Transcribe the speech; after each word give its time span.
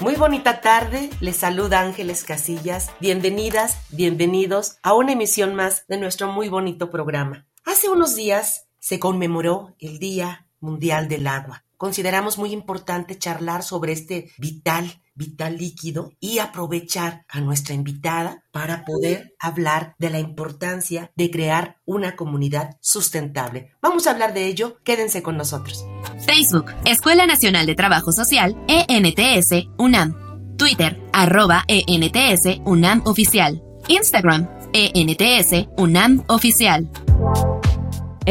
Muy 0.00 0.14
bonita 0.14 0.62
tarde, 0.62 1.10
les 1.20 1.36
saluda 1.36 1.82
Ángeles 1.82 2.24
Casillas. 2.24 2.90
Bienvenidas, 3.00 3.76
bienvenidos 3.90 4.78
a 4.82 4.94
una 4.94 5.12
emisión 5.12 5.54
más 5.54 5.84
de 5.88 5.98
nuestro 5.98 6.32
muy 6.32 6.48
bonito 6.48 6.90
programa. 6.90 7.46
Hace 7.66 7.90
unos 7.90 8.16
días 8.16 8.66
se 8.78 8.98
conmemoró 8.98 9.76
el 9.78 9.98
Día 9.98 10.46
Mundial 10.58 11.06
del 11.06 11.26
Agua. 11.26 11.64
Consideramos 11.76 12.38
muy 12.38 12.52
importante 12.52 13.18
charlar 13.18 13.62
sobre 13.62 13.92
este 13.92 14.30
vital, 14.38 15.02
vital 15.14 15.58
líquido 15.58 16.12
y 16.18 16.38
aprovechar 16.38 17.26
a 17.28 17.42
nuestra 17.42 17.74
invitada 17.74 18.42
para 18.52 18.86
poder 18.86 19.34
hablar 19.38 19.96
de 19.98 20.08
la 20.08 20.18
importancia 20.18 21.12
de 21.14 21.30
crear 21.30 21.76
una 21.84 22.16
comunidad 22.16 22.78
sustentable. 22.80 23.74
Vamos 23.82 24.06
a 24.06 24.12
hablar 24.12 24.32
de 24.32 24.46
ello, 24.46 24.78
quédense 24.82 25.22
con 25.22 25.36
nosotros. 25.36 25.84
Facebook, 26.32 26.66
Escuela 26.84 27.26
Nacional 27.26 27.66
de 27.66 27.74
Trabajo 27.74 28.12
Social, 28.12 28.56
ENTS, 28.68 29.66
UNAM. 29.78 30.14
Twitter, 30.56 30.96
arroba 31.12 31.64
ENTS, 31.66 32.60
UNAM 32.64 33.02
Oficial. 33.04 33.60
Instagram, 33.88 34.48
ENTS, 34.72 35.66
UNAM 35.76 36.22
Oficial. 36.28 36.88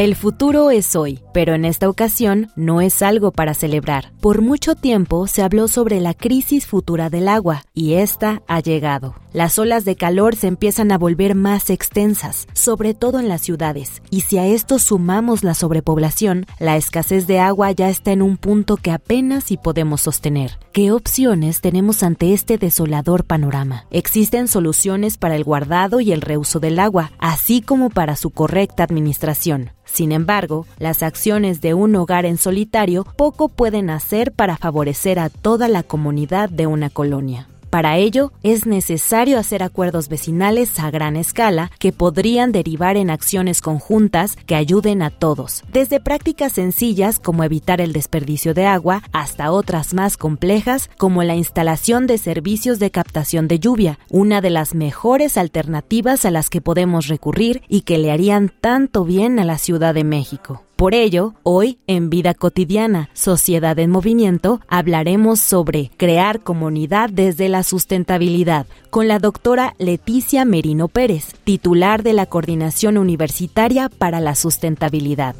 El 0.00 0.16
futuro 0.16 0.70
es 0.70 0.96
hoy, 0.96 1.20
pero 1.34 1.52
en 1.52 1.66
esta 1.66 1.86
ocasión 1.86 2.50
no 2.56 2.80
es 2.80 3.02
algo 3.02 3.32
para 3.32 3.52
celebrar. 3.52 4.12
Por 4.22 4.40
mucho 4.40 4.74
tiempo 4.74 5.26
se 5.26 5.42
habló 5.42 5.68
sobre 5.68 6.00
la 6.00 6.14
crisis 6.14 6.64
futura 6.64 7.10
del 7.10 7.28
agua 7.28 7.64
y 7.74 7.92
esta 7.92 8.40
ha 8.48 8.60
llegado. 8.60 9.14
Las 9.34 9.58
olas 9.58 9.84
de 9.84 9.96
calor 9.96 10.36
se 10.36 10.46
empiezan 10.46 10.90
a 10.90 10.96
volver 10.96 11.34
más 11.34 11.68
extensas, 11.68 12.48
sobre 12.54 12.94
todo 12.94 13.20
en 13.20 13.28
las 13.28 13.42
ciudades, 13.42 14.00
y 14.10 14.22
si 14.22 14.38
a 14.38 14.46
esto 14.46 14.78
sumamos 14.78 15.44
la 15.44 15.52
sobrepoblación, 15.52 16.46
la 16.58 16.78
escasez 16.78 17.26
de 17.26 17.38
agua 17.38 17.70
ya 17.70 17.90
está 17.90 18.10
en 18.10 18.22
un 18.22 18.38
punto 18.38 18.78
que 18.78 18.92
apenas 18.92 19.44
si 19.44 19.58
podemos 19.58 20.00
sostener. 20.00 20.58
¿Qué 20.72 20.92
opciones 20.92 21.60
tenemos 21.60 22.02
ante 22.02 22.32
este 22.32 22.56
desolador 22.56 23.24
panorama? 23.24 23.84
Existen 23.90 24.48
soluciones 24.48 25.18
para 25.18 25.36
el 25.36 25.44
guardado 25.44 26.00
y 26.00 26.10
el 26.10 26.22
reuso 26.22 26.58
del 26.58 26.78
agua, 26.78 27.12
así 27.18 27.60
como 27.60 27.90
para 27.90 28.16
su 28.16 28.30
correcta 28.30 28.82
administración. 28.82 29.72
Sin 29.92 30.12
embargo, 30.12 30.66
las 30.78 31.02
acciones 31.02 31.60
de 31.60 31.74
un 31.74 31.96
hogar 31.96 32.24
en 32.24 32.38
solitario 32.38 33.04
poco 33.16 33.48
pueden 33.48 33.90
hacer 33.90 34.32
para 34.32 34.56
favorecer 34.56 35.18
a 35.18 35.28
toda 35.28 35.68
la 35.68 35.82
comunidad 35.82 36.48
de 36.48 36.66
una 36.66 36.90
colonia. 36.90 37.48
Para 37.70 37.98
ello, 37.98 38.32
es 38.42 38.66
necesario 38.66 39.38
hacer 39.38 39.62
acuerdos 39.62 40.08
vecinales 40.08 40.80
a 40.80 40.90
gran 40.90 41.14
escala 41.14 41.70
que 41.78 41.92
podrían 41.92 42.50
derivar 42.50 42.96
en 42.96 43.10
acciones 43.10 43.60
conjuntas 43.62 44.34
que 44.34 44.56
ayuden 44.56 45.02
a 45.02 45.10
todos, 45.10 45.62
desde 45.72 46.00
prácticas 46.00 46.54
sencillas 46.54 47.20
como 47.20 47.44
evitar 47.44 47.80
el 47.80 47.92
desperdicio 47.92 48.54
de 48.54 48.66
agua 48.66 49.04
hasta 49.12 49.52
otras 49.52 49.94
más 49.94 50.16
complejas 50.16 50.90
como 50.98 51.22
la 51.22 51.36
instalación 51.36 52.08
de 52.08 52.18
servicios 52.18 52.80
de 52.80 52.90
captación 52.90 53.46
de 53.46 53.60
lluvia, 53.60 54.00
una 54.08 54.40
de 54.40 54.50
las 54.50 54.74
mejores 54.74 55.36
alternativas 55.36 56.24
a 56.24 56.32
las 56.32 56.50
que 56.50 56.60
podemos 56.60 57.06
recurrir 57.06 57.62
y 57.68 57.82
que 57.82 57.98
le 57.98 58.10
harían 58.10 58.52
tanto 58.60 59.04
bien 59.04 59.38
a 59.38 59.44
la 59.44 59.58
Ciudad 59.58 59.94
de 59.94 60.02
México. 60.02 60.64
Por 60.80 60.94
ello, 60.94 61.34
hoy 61.42 61.78
en 61.86 62.08
Vida 62.08 62.32
Cotidiana, 62.32 63.10
Sociedad 63.12 63.78
en 63.78 63.90
Movimiento, 63.90 64.62
hablaremos 64.66 65.38
sobre 65.38 65.90
crear 65.98 66.40
comunidad 66.40 67.10
desde 67.10 67.50
la 67.50 67.64
sustentabilidad 67.64 68.64
con 68.88 69.06
la 69.06 69.18
doctora 69.18 69.74
Leticia 69.76 70.46
Merino 70.46 70.88
Pérez, 70.88 71.34
titular 71.44 72.02
de 72.02 72.14
la 72.14 72.24
Coordinación 72.24 72.96
Universitaria 72.96 73.90
para 73.90 74.20
la 74.20 74.34
Sustentabilidad. 74.34 75.36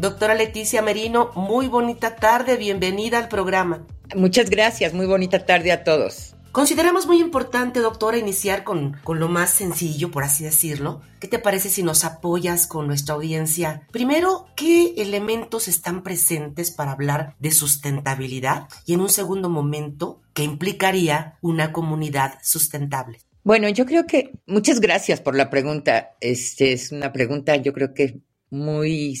Doctora 0.00 0.34
Leticia 0.34 0.82
Merino, 0.82 1.30
muy 1.36 1.68
bonita 1.68 2.16
tarde, 2.16 2.56
bienvenida 2.56 3.18
al 3.18 3.28
programa. 3.28 3.84
Muchas 4.16 4.50
gracias, 4.50 4.94
muy 4.94 5.06
bonita 5.06 5.46
tarde 5.46 5.70
a 5.70 5.84
todos. 5.84 6.34
Consideramos 6.54 7.08
muy 7.08 7.20
importante, 7.20 7.80
doctora, 7.80 8.16
iniciar 8.16 8.62
con, 8.62 8.96
con, 9.02 9.18
lo 9.18 9.28
más 9.28 9.50
sencillo, 9.50 10.12
por 10.12 10.22
así 10.22 10.44
decirlo. 10.44 11.02
¿Qué 11.18 11.26
te 11.26 11.40
parece 11.40 11.68
si 11.68 11.82
nos 11.82 12.04
apoyas 12.04 12.68
con 12.68 12.86
nuestra 12.86 13.16
audiencia? 13.16 13.88
Primero, 13.90 14.46
¿qué 14.54 14.94
elementos 14.98 15.66
están 15.66 16.04
presentes 16.04 16.70
para 16.70 16.92
hablar 16.92 17.34
de 17.40 17.50
sustentabilidad? 17.50 18.68
Y 18.86 18.94
en 18.94 19.00
un 19.00 19.08
segundo 19.08 19.48
momento, 19.48 20.22
¿qué 20.32 20.44
implicaría 20.44 21.38
una 21.40 21.72
comunidad 21.72 22.38
sustentable? 22.40 23.18
Bueno, 23.42 23.68
yo 23.68 23.84
creo 23.84 24.06
que 24.06 24.30
muchas 24.46 24.78
gracias 24.78 25.20
por 25.20 25.34
la 25.34 25.50
pregunta. 25.50 26.14
Este 26.20 26.72
es 26.72 26.92
una 26.92 27.12
pregunta, 27.12 27.56
yo 27.56 27.72
creo 27.72 27.94
que 27.94 28.20
muy 28.50 29.20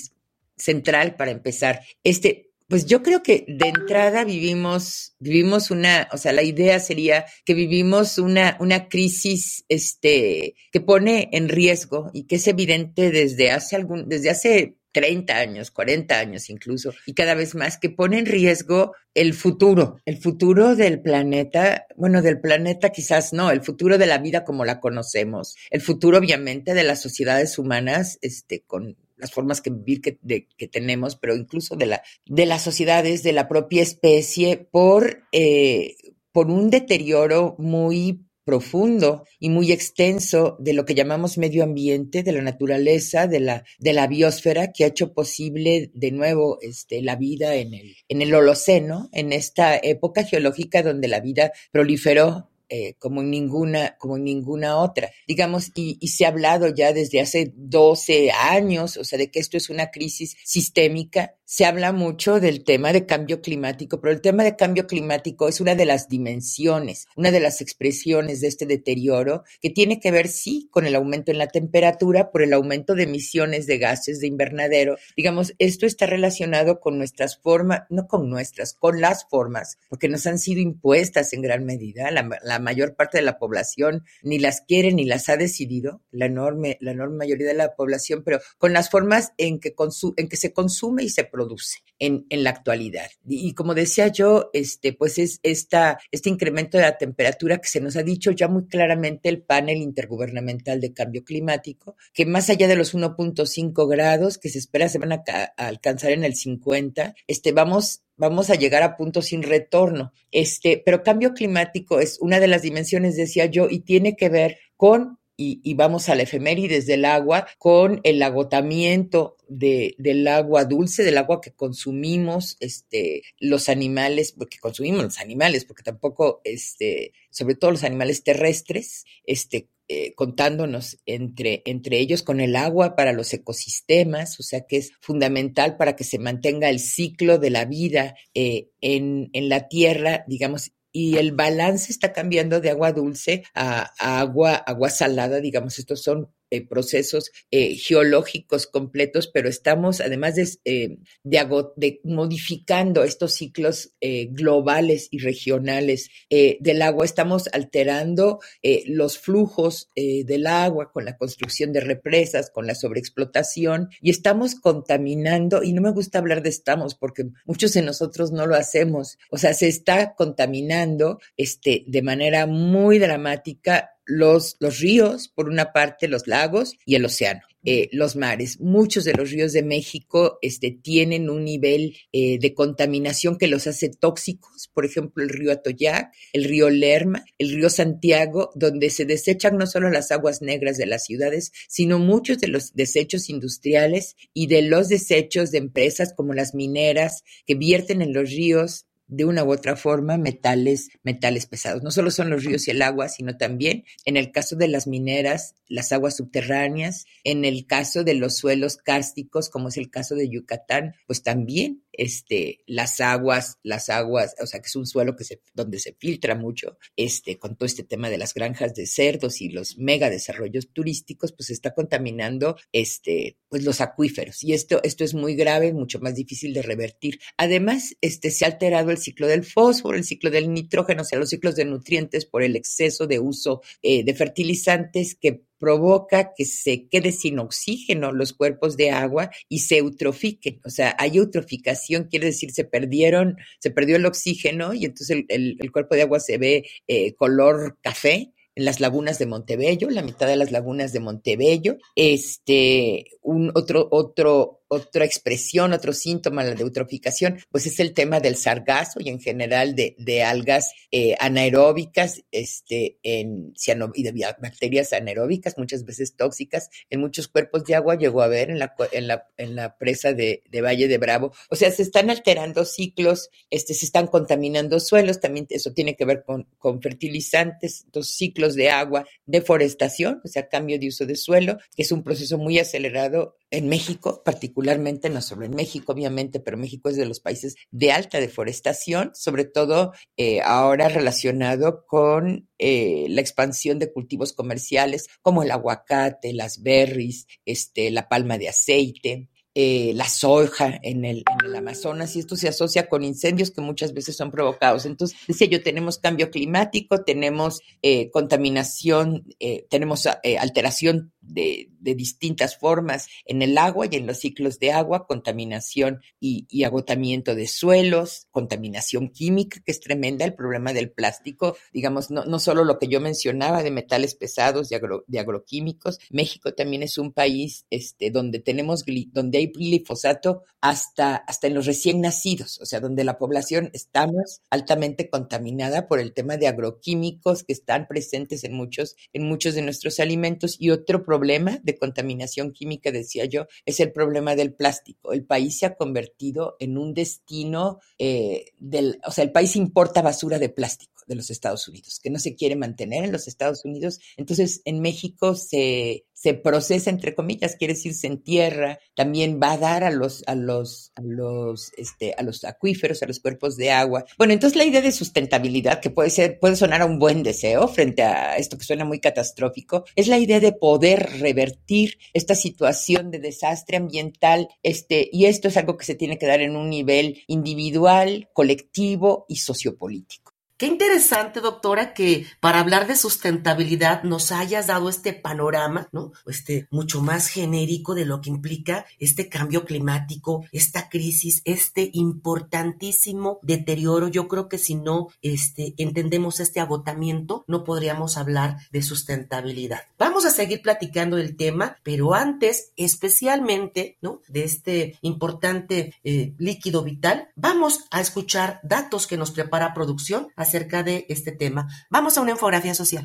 central 0.56 1.16
para 1.16 1.32
empezar. 1.32 1.80
Este, 2.04 2.43
pues 2.68 2.86
yo 2.86 3.02
creo 3.02 3.22
que 3.22 3.44
de 3.46 3.68
entrada 3.68 4.24
vivimos, 4.24 5.14
vivimos 5.18 5.70
una, 5.70 6.08
o 6.12 6.16
sea, 6.16 6.32
la 6.32 6.42
idea 6.42 6.80
sería 6.80 7.26
que 7.44 7.54
vivimos 7.54 8.18
una, 8.18 8.56
una 8.60 8.88
crisis, 8.88 9.64
este, 9.68 10.54
que 10.72 10.80
pone 10.80 11.28
en 11.32 11.48
riesgo 11.48 12.10
y 12.14 12.26
que 12.26 12.36
es 12.36 12.48
evidente 12.48 13.10
desde 13.10 13.50
hace 13.50 13.76
algún, 13.76 14.08
desde 14.08 14.30
hace 14.30 14.76
30 14.92 15.36
años, 15.36 15.70
40 15.72 16.18
años 16.18 16.48
incluso, 16.48 16.94
y 17.04 17.14
cada 17.14 17.34
vez 17.34 17.54
más, 17.54 17.78
que 17.78 17.90
pone 17.90 18.18
en 18.18 18.26
riesgo 18.26 18.94
el 19.12 19.34
futuro, 19.34 20.00
el 20.06 20.18
futuro 20.18 20.76
del 20.76 21.02
planeta, 21.02 21.86
bueno, 21.96 22.22
del 22.22 22.40
planeta 22.40 22.90
quizás 22.90 23.32
no, 23.32 23.50
el 23.50 23.60
futuro 23.60 23.98
de 23.98 24.06
la 24.06 24.18
vida 24.18 24.44
como 24.44 24.64
la 24.64 24.80
conocemos, 24.80 25.56
el 25.70 25.80
futuro 25.80 26.18
obviamente 26.18 26.74
de 26.74 26.84
las 26.84 27.02
sociedades 27.02 27.58
humanas, 27.58 28.18
este, 28.22 28.62
con 28.62 28.96
las 29.16 29.32
formas 29.32 29.60
que 29.60 29.70
vivir 29.70 30.00
que, 30.00 30.68
tenemos, 30.68 31.16
pero 31.16 31.36
incluso 31.36 31.76
de, 31.76 31.86
la, 31.86 32.02
de 32.26 32.46
las 32.46 32.62
sociedades, 32.62 33.22
de 33.22 33.32
la 33.32 33.48
propia 33.48 33.82
especie, 33.82 34.68
por, 34.70 35.24
eh, 35.32 35.96
por 36.32 36.50
un 36.50 36.70
deterioro 36.70 37.54
muy 37.58 38.24
profundo 38.44 39.24
y 39.38 39.48
muy 39.48 39.72
extenso 39.72 40.56
de 40.60 40.74
lo 40.74 40.84
que 40.84 40.94
llamamos 40.94 41.38
medio 41.38 41.64
ambiente, 41.64 42.22
de 42.22 42.32
la 42.32 42.42
naturaleza, 42.42 43.26
de 43.26 43.40
la, 43.40 43.64
de 43.78 43.92
la 43.92 44.06
biosfera, 44.06 44.72
que 44.72 44.84
ha 44.84 44.88
hecho 44.88 45.14
posible 45.14 45.90
de 45.94 46.12
nuevo 46.12 46.58
este, 46.60 47.02
la 47.02 47.16
vida 47.16 47.54
en 47.56 47.74
el, 47.74 47.96
en 48.08 48.22
el 48.22 48.34
Holoceno, 48.34 49.08
en 49.12 49.32
esta 49.32 49.76
época 49.76 50.24
geológica 50.24 50.82
donde 50.82 51.08
la 51.08 51.20
vida 51.20 51.52
proliferó 51.72 52.50
eh, 52.76 52.96
como 52.98 53.20
en 53.20 53.30
ninguna, 53.30 53.96
como 53.98 54.16
en 54.16 54.24
ninguna 54.24 54.78
otra. 54.78 55.08
Digamos, 55.28 55.70
y, 55.76 55.96
y, 56.00 56.08
se 56.08 56.24
ha 56.24 56.28
hablado 56.28 56.74
ya 56.74 56.92
desde 56.92 57.20
hace 57.20 57.52
12 57.54 58.32
años, 58.32 58.96
o 58.96 59.04
sea, 59.04 59.16
de 59.16 59.30
que 59.30 59.38
esto 59.38 59.56
es 59.56 59.70
una 59.70 59.92
crisis 59.92 60.36
sistémica 60.44 61.36
se 61.44 61.66
habla 61.66 61.92
mucho 61.92 62.40
del 62.40 62.64
tema 62.64 62.92
de 62.92 63.06
cambio 63.06 63.42
climático, 63.42 64.00
pero 64.00 64.12
el 64.12 64.20
tema 64.20 64.44
de 64.44 64.56
cambio 64.56 64.86
climático 64.86 65.46
es 65.46 65.60
una 65.60 65.74
de 65.74 65.84
las 65.84 66.08
dimensiones, 66.08 67.06
una 67.16 67.30
de 67.30 67.40
las 67.40 67.60
expresiones 67.60 68.40
de 68.40 68.48
este 68.48 68.66
deterioro 68.66 69.44
que 69.60 69.70
tiene 69.70 70.00
que 70.00 70.10
ver, 70.10 70.28
sí, 70.28 70.68
con 70.70 70.86
el 70.86 70.94
aumento 70.94 71.30
en 71.30 71.38
la 71.38 71.48
temperatura, 71.48 72.30
por 72.30 72.42
el 72.42 72.54
aumento 72.54 72.94
de 72.94 73.04
emisiones 73.04 73.66
de 73.66 73.78
gases 73.78 74.20
de 74.20 74.26
invernadero. 74.26 74.96
Digamos, 75.16 75.54
esto 75.58 75.86
está 75.86 76.06
relacionado 76.06 76.80
con 76.80 76.96
nuestras 76.96 77.36
formas, 77.36 77.82
no 77.90 78.06
con 78.06 78.30
nuestras, 78.30 78.72
con 78.72 79.00
las 79.00 79.28
formas, 79.28 79.78
porque 79.88 80.08
nos 80.08 80.26
han 80.26 80.38
sido 80.38 80.60
impuestas 80.60 81.32
en 81.34 81.42
gran 81.42 81.64
medida. 81.64 82.10
La, 82.10 82.28
la 82.42 82.58
mayor 82.64 82.96
parte 82.96 83.18
de 83.18 83.24
la 83.24 83.38
población 83.38 84.04
ni 84.22 84.38
las 84.38 84.62
quiere 84.62 84.92
ni 84.92 85.04
las 85.04 85.28
ha 85.28 85.36
decidido, 85.36 86.02
la 86.10 86.26
enorme, 86.26 86.78
la 86.80 86.92
enorme 86.92 87.16
mayoría 87.18 87.46
de 87.46 87.54
la 87.54 87.74
población, 87.74 88.22
pero 88.24 88.40
con 88.58 88.72
las 88.72 88.90
formas 88.90 89.32
en 89.38 89.60
que, 89.60 89.74
en 90.16 90.28
que 90.28 90.36
se 90.36 90.52
consume 90.52 91.04
y 91.04 91.10
se 91.10 91.24
produce 91.24 91.80
en, 91.98 92.26
en 92.30 92.44
la 92.44 92.50
actualidad. 92.50 93.10
Y, 93.26 93.54
como 93.54 93.74
decía 93.74 94.08
yo, 94.08 94.50
este, 94.52 94.92
pues 94.92 95.18
es 95.18 95.40
esta, 95.42 95.98
este 96.10 96.30
incremento 96.30 96.78
de 96.78 96.84
la 96.84 96.98
temperatura 96.98 97.58
que 97.58 97.68
se 97.68 97.80
nos 97.80 97.96
ha 97.96 98.02
dicho 98.02 98.30
ya 98.30 98.48
muy 98.48 98.66
claramente 98.66 99.28
el 99.28 99.42
panel 99.42 99.78
intergubernamental 99.78 100.80
de 100.80 100.92
cambio 100.92 101.24
climático, 101.24 101.96
que 102.12 102.26
más 102.26 102.50
allá 102.50 102.68
de 102.68 102.76
los 102.76 102.94
1.5 102.94 103.88
grados 103.88 104.38
que 104.38 104.48
se 104.48 104.58
espera 104.58 104.88
se 104.88 104.98
van 104.98 105.12
a, 105.12 105.22
a 105.56 105.66
alcanzar 105.66 106.12
en 106.12 106.24
el 106.24 106.34
50, 106.34 107.14
este, 107.26 107.52
vamos 107.52 108.03
vamos 108.16 108.50
a 108.50 108.54
llegar 108.54 108.82
a 108.82 108.96
puntos 108.96 109.26
sin 109.26 109.42
retorno. 109.42 110.12
Este, 110.30 110.82
pero 110.84 111.02
cambio 111.02 111.34
climático 111.34 112.00
es 112.00 112.18
una 112.20 112.40
de 112.40 112.48
las 112.48 112.62
dimensiones, 112.62 113.16
decía 113.16 113.46
yo, 113.46 113.68
y 113.70 113.80
tiene 113.80 114.16
que 114.16 114.28
ver 114.28 114.58
con 114.76 115.18
y, 115.36 115.74
vamos 115.74 116.08
a 116.08 116.14
la 116.14 116.22
efemérides 116.22 116.86
del 116.86 117.04
agua 117.04 117.46
con 117.58 118.00
el 118.04 118.22
agotamiento 118.22 119.36
de, 119.48 119.94
del 119.98 120.26
agua 120.28 120.64
dulce, 120.64 121.02
del 121.02 121.18
agua 121.18 121.40
que 121.40 121.52
consumimos 121.52 122.56
este, 122.60 123.22
los 123.40 123.68
animales, 123.68 124.32
porque 124.32 124.58
consumimos 124.58 125.02
los 125.02 125.18
animales, 125.18 125.64
porque 125.64 125.82
tampoco, 125.82 126.40
este, 126.44 127.12
sobre 127.30 127.56
todo 127.56 127.72
los 127.72 127.82
animales 127.82 128.22
terrestres, 128.22 129.04
este, 129.24 129.68
eh, 129.88 130.14
contándonos 130.14 130.98
entre, 131.06 131.62
entre 131.66 131.98
ellos 131.98 132.22
con 132.22 132.40
el 132.40 132.56
agua 132.56 132.96
para 132.96 133.12
los 133.12 133.32
ecosistemas, 133.34 134.40
o 134.40 134.42
sea 134.42 134.66
que 134.66 134.78
es 134.78 134.92
fundamental 135.00 135.76
para 135.76 135.94
que 135.94 136.04
se 136.04 136.18
mantenga 136.18 136.70
el 136.70 136.80
ciclo 136.80 137.38
de 137.38 137.50
la 137.50 137.64
vida 137.64 138.14
eh, 138.32 138.70
en, 138.80 139.30
en 139.32 139.48
la 139.48 139.68
Tierra, 139.68 140.24
digamos, 140.26 140.72
y 140.96 141.16
el 141.16 141.32
balance 141.32 141.90
está 141.90 142.12
cambiando 142.12 142.60
de 142.60 142.70
agua 142.70 142.92
dulce 142.92 143.42
a, 143.52 143.90
agua, 143.98 144.54
agua 144.54 144.90
salada, 144.90 145.40
digamos, 145.40 145.78
estos 145.80 146.02
son 146.02 146.32
eh, 146.54 146.66
procesos 146.66 147.32
eh, 147.50 147.74
geológicos 147.74 148.66
completos, 148.66 149.28
pero 149.32 149.48
estamos 149.48 150.00
además 150.00 150.36
de, 150.36 150.48
eh, 150.64 150.98
de, 151.24 152.00
modificando 152.04 153.02
estos 153.02 153.34
ciclos 153.34 153.92
globales 154.30 155.08
y 155.10 155.18
regionales 155.18 156.10
del 156.28 156.82
agua, 156.82 157.04
estamos 157.04 157.48
alterando 157.52 158.40
los 158.86 159.18
flujos 159.18 159.88
del 159.96 160.46
agua 160.46 160.92
con 160.92 161.04
la 161.04 161.16
construcción 161.16 161.72
de 161.72 161.80
represas, 161.80 162.50
con 162.50 162.66
la 162.66 162.74
sobreexplotación 162.74 163.88
y 164.00 164.10
estamos 164.10 164.54
contaminando, 164.54 165.62
y 165.62 165.72
no 165.72 165.80
me 165.80 165.90
gusta 165.90 166.18
hablar 166.18 166.42
de 166.42 166.50
estamos 166.50 166.94
porque 166.94 167.30
muchos 167.46 167.72
de 167.72 167.82
nosotros 167.82 168.30
no 168.32 168.46
lo 168.46 168.56
hacemos, 168.56 169.18
o 169.30 169.38
sea, 169.38 169.54
se 169.54 169.68
está 169.68 170.14
contaminando 170.14 171.18
este, 171.36 171.84
de 171.86 172.02
manera 172.02 172.46
muy 172.46 172.98
dramática 172.98 173.93
los, 174.06 174.56
los 174.60 174.80
ríos, 174.80 175.28
por 175.28 175.48
una 175.48 175.72
parte 175.72 176.08
los 176.08 176.26
lagos 176.26 176.76
y 176.84 176.94
el 176.94 177.04
océano. 177.04 177.42
Eh, 177.66 177.88
los 177.92 178.14
mares. 178.14 178.60
Muchos 178.60 179.04
de 179.04 179.14
los 179.14 179.30
ríos 179.30 179.54
de 179.54 179.62
México 179.62 180.38
este, 180.42 180.70
tienen 180.70 181.30
un 181.30 181.44
nivel 181.44 181.96
eh, 182.12 182.38
de 182.38 182.52
contaminación 182.52 183.38
que 183.38 183.46
los 183.46 183.66
hace 183.66 183.88
tóxicos. 183.88 184.68
Por 184.74 184.84
ejemplo, 184.84 185.24
el 185.24 185.30
río 185.30 185.50
Atoyac, 185.50 186.12
el 186.34 186.44
río 186.44 186.68
Lerma, 186.68 187.24
el 187.38 187.54
río 187.54 187.70
Santiago, 187.70 188.50
donde 188.54 188.90
se 188.90 189.06
desechan 189.06 189.56
no 189.56 189.66
solo 189.66 189.88
las 189.88 190.12
aguas 190.12 190.42
negras 190.42 190.76
de 190.76 190.84
las 190.84 191.04
ciudades, 191.04 191.52
sino 191.66 191.98
muchos 191.98 192.38
de 192.38 192.48
los 192.48 192.74
desechos 192.74 193.30
industriales 193.30 194.14
y 194.34 194.46
de 194.46 194.60
los 194.60 194.90
desechos 194.90 195.50
de 195.50 195.56
empresas 195.56 196.12
como 196.14 196.34
las 196.34 196.54
mineras 196.54 197.24
que 197.46 197.54
vierten 197.54 198.02
en 198.02 198.12
los 198.12 198.28
ríos 198.28 198.84
de 199.06 199.24
una 199.24 199.44
u 199.44 199.52
otra 199.52 199.76
forma 199.76 200.16
metales, 200.18 200.88
metales 201.02 201.46
pesados. 201.46 201.82
No 201.82 201.90
solo 201.90 202.10
son 202.10 202.30
los 202.30 202.44
ríos 202.44 202.66
y 202.66 202.72
el 202.72 202.82
agua, 202.82 203.08
sino 203.08 203.36
también 203.36 203.84
en 204.04 204.16
el 204.16 204.32
caso 204.32 204.56
de 204.56 204.68
las 204.68 204.86
mineras, 204.86 205.54
las 205.68 205.92
aguas 205.92 206.16
subterráneas, 206.16 207.06
en 207.22 207.44
el 207.44 207.66
caso 207.66 208.04
de 208.04 208.14
los 208.14 208.36
suelos 208.36 208.76
cársticos, 208.76 209.50
como 209.50 209.68
es 209.68 209.76
el 209.76 209.90
caso 209.90 210.14
de 210.14 210.28
Yucatán, 210.28 210.94
pues 211.06 211.22
también 211.22 211.83
este, 211.98 212.60
las 212.66 213.00
aguas, 213.00 213.58
las 213.62 213.88
aguas, 213.88 214.34
o 214.40 214.46
sea, 214.46 214.60
que 214.60 214.66
es 214.66 214.76
un 214.76 214.86
suelo 214.86 215.16
que 215.16 215.24
se, 215.24 215.40
donde 215.54 215.78
se 215.78 215.94
filtra 215.94 216.34
mucho, 216.34 216.78
este, 216.96 217.38
con 217.38 217.56
todo 217.56 217.66
este 217.66 217.84
tema 217.84 218.10
de 218.10 218.18
las 218.18 218.34
granjas 218.34 218.74
de 218.74 218.86
cerdos 218.86 219.40
y 219.40 219.48
los 219.48 219.78
mega 219.78 220.10
desarrollos 220.10 220.68
turísticos, 220.72 221.32
pues 221.32 221.50
está 221.50 221.74
contaminando, 221.74 222.56
este, 222.72 223.36
pues 223.48 223.64
los 223.64 223.80
acuíferos. 223.80 224.42
Y 224.42 224.52
esto, 224.52 224.80
esto 224.82 225.04
es 225.04 225.14
muy 225.14 225.34
grave, 225.34 225.72
mucho 225.72 226.00
más 226.00 226.14
difícil 226.14 226.52
de 226.54 226.62
revertir. 226.62 227.20
Además, 227.36 227.96
este, 228.00 228.30
se 228.30 228.44
ha 228.44 228.48
alterado 228.48 228.90
el 228.90 228.98
ciclo 228.98 229.26
del 229.26 229.44
fósforo, 229.44 229.96
el 229.96 230.04
ciclo 230.04 230.30
del 230.30 230.52
nitrógeno, 230.52 231.02
o 231.02 231.04
sea, 231.04 231.18
los 231.18 231.30
ciclos 231.30 231.56
de 231.56 231.64
nutrientes 231.64 232.26
por 232.26 232.42
el 232.42 232.56
exceso 232.56 233.06
de 233.06 233.18
uso 233.18 233.62
eh, 233.82 234.04
de 234.04 234.14
fertilizantes 234.14 235.14
que 235.14 235.42
provoca 235.58 236.32
que 236.36 236.44
se 236.44 236.88
quede 236.88 237.12
sin 237.12 237.38
oxígeno 237.38 238.12
los 238.12 238.32
cuerpos 238.32 238.76
de 238.76 238.90
agua 238.90 239.30
y 239.48 239.60
se 239.60 239.78
eutrofiquen. 239.78 240.60
O 240.64 240.70
sea, 240.70 240.94
hay 240.98 241.16
eutroficación, 241.16 242.04
quiere 242.04 242.26
decir 242.26 242.52
se 242.52 242.64
perdieron, 242.64 243.36
se 243.58 243.70
perdió 243.70 243.96
el 243.96 244.06
oxígeno 244.06 244.74
y 244.74 244.84
entonces 244.84 245.24
el, 245.28 245.72
cuerpo 245.72 245.94
de 245.94 246.02
agua 246.02 246.20
se 246.20 246.38
ve 246.38 246.64
eh, 246.86 247.14
color 247.14 247.78
café 247.80 248.32
en 248.56 248.64
las 248.64 248.80
lagunas 248.80 249.18
de 249.18 249.26
Montebello, 249.26 249.90
la 249.90 250.02
mitad 250.02 250.26
de 250.26 250.36
las 250.36 250.52
lagunas 250.52 250.92
de 250.92 251.00
Montebello, 251.00 251.76
este, 251.96 253.06
un 253.22 253.50
otro, 253.54 253.88
otro, 253.90 254.62
otra 254.68 255.04
expresión, 255.04 255.72
otro 255.72 255.92
síntoma, 255.92 256.44
la 256.44 256.52
eutroficación, 256.52 257.38
pues 257.50 257.66
es 257.66 257.80
el 257.80 257.94
tema 257.94 258.20
del 258.20 258.36
sargazo 258.36 259.00
y 259.00 259.08
en 259.08 259.20
general 259.20 259.74
de, 259.74 260.22
algas 260.22 260.72
eh, 260.90 261.16
anaeróbicas 261.18 262.22
este, 262.30 262.98
en, 263.02 263.54
y 263.94 264.02
de 264.02 264.34
bacterias 264.40 264.92
anaeróbicas, 264.92 265.58
muchas 265.58 265.84
veces 265.84 266.16
tóxicas, 266.16 266.70
en 266.90 267.00
muchos 267.00 267.28
cuerpos 267.28 267.64
de 267.64 267.74
agua 267.74 267.96
llegó 267.96 268.22
a 268.22 268.28
ver 268.28 268.50
en 268.50 268.58
la, 268.58 268.74
en 268.92 269.08
la, 269.08 269.28
en 269.36 269.54
la 269.54 269.76
presa 269.76 270.12
de, 270.12 270.42
Valle 270.64 270.88
de 270.88 270.98
Bravo. 270.98 271.32
O 271.50 271.56
sea, 271.56 271.70
se 271.70 271.82
están 271.82 272.10
alterando 272.10 272.64
ciclos, 272.64 273.30
este, 273.50 273.74
se 273.74 273.84
están 273.86 274.06
contaminando 274.06 274.80
suelos, 274.80 275.20
también 275.20 275.46
eso 275.50 275.72
tiene 275.72 275.96
que 275.96 276.04
ver 276.04 276.24
con, 276.24 276.46
fertilizantes, 276.80 277.86
dos 277.92 278.10
ciclos 278.10 278.54
de 278.54 278.70
agua, 278.70 279.06
deforestación, 279.26 280.20
o 280.24 280.28
sea, 280.28 280.48
cambio 280.48 280.78
de 280.78 280.88
uso 280.88 281.06
de 281.06 281.16
suelo, 281.16 281.58
que 281.76 281.82
es 281.82 281.92
un 281.92 282.02
proceso 282.02 282.38
muy 282.38 282.58
acelerado 282.58 283.36
en 283.50 283.68
México, 283.68 284.22
particularmente, 284.24 285.10
no 285.10 285.20
solo 285.20 285.44
en 285.44 285.54
México, 285.54 285.92
obviamente, 285.92 286.40
pero 286.40 286.56
México 286.56 286.88
es 286.88 286.96
de 286.96 287.06
los 287.06 287.20
países 287.20 287.54
de 287.70 287.92
alta 287.92 288.18
deforestación, 288.18 289.12
sobre 289.14 289.44
todo 289.44 289.92
eh, 290.16 290.40
ahora 290.40 290.88
relacionado 290.88 291.86
con 291.86 292.48
eh, 292.58 293.06
la 293.08 293.20
expansión 293.20 293.78
de 293.78 293.92
cultivos 293.92 294.32
comerciales 294.32 295.08
como 295.22 295.42
el 295.42 295.50
aguacate, 295.50 296.32
las 296.32 296.62
berries, 296.62 297.26
este, 297.44 297.90
la 297.90 298.08
palma 298.08 298.38
de 298.38 298.48
aceite. 298.48 299.28
Eh, 299.56 299.92
la 299.94 300.08
soja 300.08 300.80
en 300.82 301.04
el, 301.04 301.22
Amazonas 301.56 302.16
y 302.16 302.18
esto 302.18 302.34
se 302.34 302.48
asocia 302.48 302.88
con 302.88 303.04
incendios 303.04 303.52
que 303.52 303.60
muchas 303.60 303.94
veces 303.94 304.16
son 304.16 304.32
provocados. 304.32 304.84
Entonces, 304.84 305.16
decía 305.28 305.46
yo, 305.46 305.62
tenemos 305.62 305.98
cambio 305.98 306.30
climático, 306.32 307.04
tenemos 307.04 307.60
eh, 307.80 308.10
contaminación, 308.10 309.24
eh, 309.38 309.66
tenemos 309.70 310.06
alteración 310.06 311.12
de, 311.20 311.70
de, 311.78 311.94
distintas 311.94 312.58
formas 312.58 313.08
en 313.24 313.42
el 313.42 313.56
agua 313.56 313.86
y 313.88 313.96
en 313.96 314.06
los 314.06 314.18
ciclos 314.18 314.58
de 314.58 314.72
agua, 314.72 315.06
contaminación 315.06 316.00
y, 316.18 316.64
agotamiento 316.64 317.34
de 317.34 317.46
suelos, 317.46 318.26
contaminación 318.30 319.10
química, 319.10 319.60
que 319.64 319.72
es 319.72 319.80
tremenda, 319.80 320.24
el 320.24 320.34
problema 320.34 320.72
del 320.72 320.90
plástico, 320.90 321.56
digamos, 321.72 322.10
no, 322.10 322.24
no 322.24 322.38
solo 322.38 322.64
lo 322.64 322.78
que 322.78 322.88
yo 322.88 323.00
mencionaba 323.00 323.62
de 323.62 323.70
metales 323.70 324.14
pesados, 324.14 324.68
de 324.68 325.18
agroquímicos, 325.18 325.98
México 326.10 326.54
también 326.54 326.82
es 326.82 326.98
un 326.98 327.12
país 327.12 327.66
este, 327.70 328.10
donde 328.10 328.40
tenemos, 328.40 328.84
donde 329.12 329.38
hay 329.38 329.43
glifosato 329.46 330.44
hasta, 330.60 331.16
hasta 331.16 331.46
en 331.46 331.54
los 331.54 331.66
recién 331.66 332.00
nacidos, 332.00 332.58
o 332.60 332.66
sea, 332.66 332.80
donde 332.80 333.04
la 333.04 333.18
población 333.18 333.70
estamos 333.74 334.40
altamente 334.48 335.10
contaminada 335.10 335.86
por 335.88 336.00
el 336.00 336.14
tema 336.14 336.36
de 336.36 336.48
agroquímicos 336.48 337.44
que 337.44 337.52
están 337.52 337.86
presentes 337.86 338.44
en 338.44 338.54
muchos, 338.54 338.96
en 339.12 339.28
muchos 339.28 339.54
de 339.54 339.62
nuestros 339.62 340.00
alimentos. 340.00 340.56
Y 340.58 340.70
otro 340.70 341.04
problema 341.04 341.58
de 341.62 341.76
contaminación 341.76 342.52
química, 342.52 342.90
decía 342.92 343.26
yo, 343.26 343.46
es 343.66 343.80
el 343.80 343.92
problema 343.92 344.36
del 344.36 344.54
plástico. 344.54 345.12
El 345.12 345.24
país 345.24 345.58
se 345.58 345.66
ha 345.66 345.74
convertido 345.74 346.56
en 346.60 346.78
un 346.78 346.94
destino 346.94 347.80
eh, 347.98 348.52
del, 348.58 349.00
o 349.06 349.10
sea, 349.10 349.24
el 349.24 349.32
país 349.32 349.56
importa 349.56 350.00
basura 350.00 350.38
de 350.38 350.48
plástico 350.48 350.93
de 351.06 351.14
los 351.14 351.30
Estados 351.30 351.68
Unidos, 351.68 352.00
que 352.02 352.10
no 352.10 352.18
se 352.18 352.34
quiere 352.34 352.56
mantener 352.56 353.04
en 353.04 353.12
los 353.12 353.28
Estados 353.28 353.64
Unidos. 353.64 354.00
Entonces, 354.16 354.62
en 354.64 354.80
México 354.80 355.34
se, 355.34 356.06
se 356.24 356.32
procesa, 356.32 356.88
entre 356.88 357.14
comillas, 357.14 357.56
quiere 357.56 357.74
decir 357.74 357.92
se 357.92 358.06
entierra, 358.06 358.78
también 358.94 359.38
va 359.42 359.52
a 359.52 359.58
dar 359.58 359.84
a 359.84 359.90
los, 359.90 360.24
a 360.26 360.34
los, 360.34 360.90
a 360.94 361.02
los, 361.02 361.72
este, 361.76 362.14
a 362.16 362.22
los 362.22 362.44
acuíferos, 362.44 363.02
a 363.02 363.06
los 363.06 363.20
cuerpos 363.20 363.56
de 363.56 363.70
agua. 363.70 364.06
Bueno, 364.16 364.32
entonces 364.32 364.56
la 364.56 364.64
idea 364.64 364.80
de 364.80 364.92
sustentabilidad, 364.92 365.80
que 365.80 365.90
puede 365.90 366.08
ser, 366.10 366.38
puede 366.40 366.56
sonar 366.56 366.80
a 366.80 366.86
un 366.86 366.98
buen 366.98 367.22
deseo 367.22 367.68
frente 367.68 368.02
a 368.02 368.36
esto 368.38 368.56
que 368.56 368.64
suena 368.64 368.84
muy 368.84 369.00
catastrófico, 369.00 369.84
es 369.96 370.08
la 370.08 370.18
idea 370.18 370.40
de 370.40 370.52
poder 370.52 371.20
revertir 371.20 371.98
esta 372.14 372.34
situación 372.34 373.10
de 373.10 373.18
desastre 373.18 373.76
ambiental, 373.76 374.48
este, 374.62 375.10
y 375.12 375.26
esto 375.26 375.48
es 375.48 375.56
algo 375.56 375.76
que 375.76 375.84
se 375.84 375.94
tiene 375.94 376.16
que 376.16 376.26
dar 376.26 376.40
en 376.40 376.56
un 376.56 376.70
nivel 376.70 377.22
individual, 377.26 378.30
colectivo 378.32 379.26
y 379.28 379.36
sociopolítico. 379.36 380.33
Qué 380.56 380.66
interesante, 380.66 381.40
doctora, 381.40 381.94
que 381.94 382.26
para 382.38 382.60
hablar 382.60 382.86
de 382.86 382.94
sustentabilidad 382.94 384.04
nos 384.04 384.30
hayas 384.30 384.68
dado 384.68 384.88
este 384.88 385.12
panorama, 385.12 385.88
¿no? 385.90 386.12
Este 386.28 386.68
mucho 386.70 387.02
más 387.02 387.26
genérico 387.26 387.96
de 387.96 388.04
lo 388.04 388.20
que 388.20 388.30
implica 388.30 388.86
este 389.00 389.28
cambio 389.28 389.64
climático, 389.64 390.44
esta 390.52 390.88
crisis, 390.88 391.42
este 391.44 391.90
importantísimo 391.92 393.40
deterioro. 393.42 394.06
Yo 394.06 394.28
creo 394.28 394.48
que 394.48 394.58
si 394.58 394.76
no 394.76 395.08
este, 395.22 395.74
entendemos 395.76 396.38
este 396.38 396.60
agotamiento, 396.60 397.44
no 397.48 397.64
podríamos 397.64 398.16
hablar 398.16 398.58
de 398.70 398.82
sustentabilidad. 398.82 399.80
Vamos 399.98 400.24
a 400.24 400.30
seguir 400.30 400.62
platicando 400.62 401.16
del 401.16 401.36
tema, 401.36 401.78
pero 401.82 402.14
antes, 402.14 402.70
especialmente, 402.76 403.98
¿no? 404.00 404.20
De 404.28 404.44
este 404.44 404.98
importante 405.02 405.96
eh, 406.04 406.32
líquido 406.38 406.84
vital, 406.84 407.30
vamos 407.34 407.86
a 407.90 408.00
escuchar 408.00 408.60
datos 408.62 409.08
que 409.08 409.16
nos 409.16 409.32
prepara 409.32 409.74
producción 409.74 410.28
acerca 410.44 410.82
de 410.82 411.04
este 411.08 411.32
tema. 411.32 411.68
Vamos 411.90 412.16
a 412.16 412.22
una 412.22 412.30
infografía 412.30 412.74
social. 412.74 413.04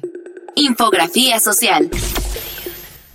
Infografía 0.55 1.39
social. 1.39 1.89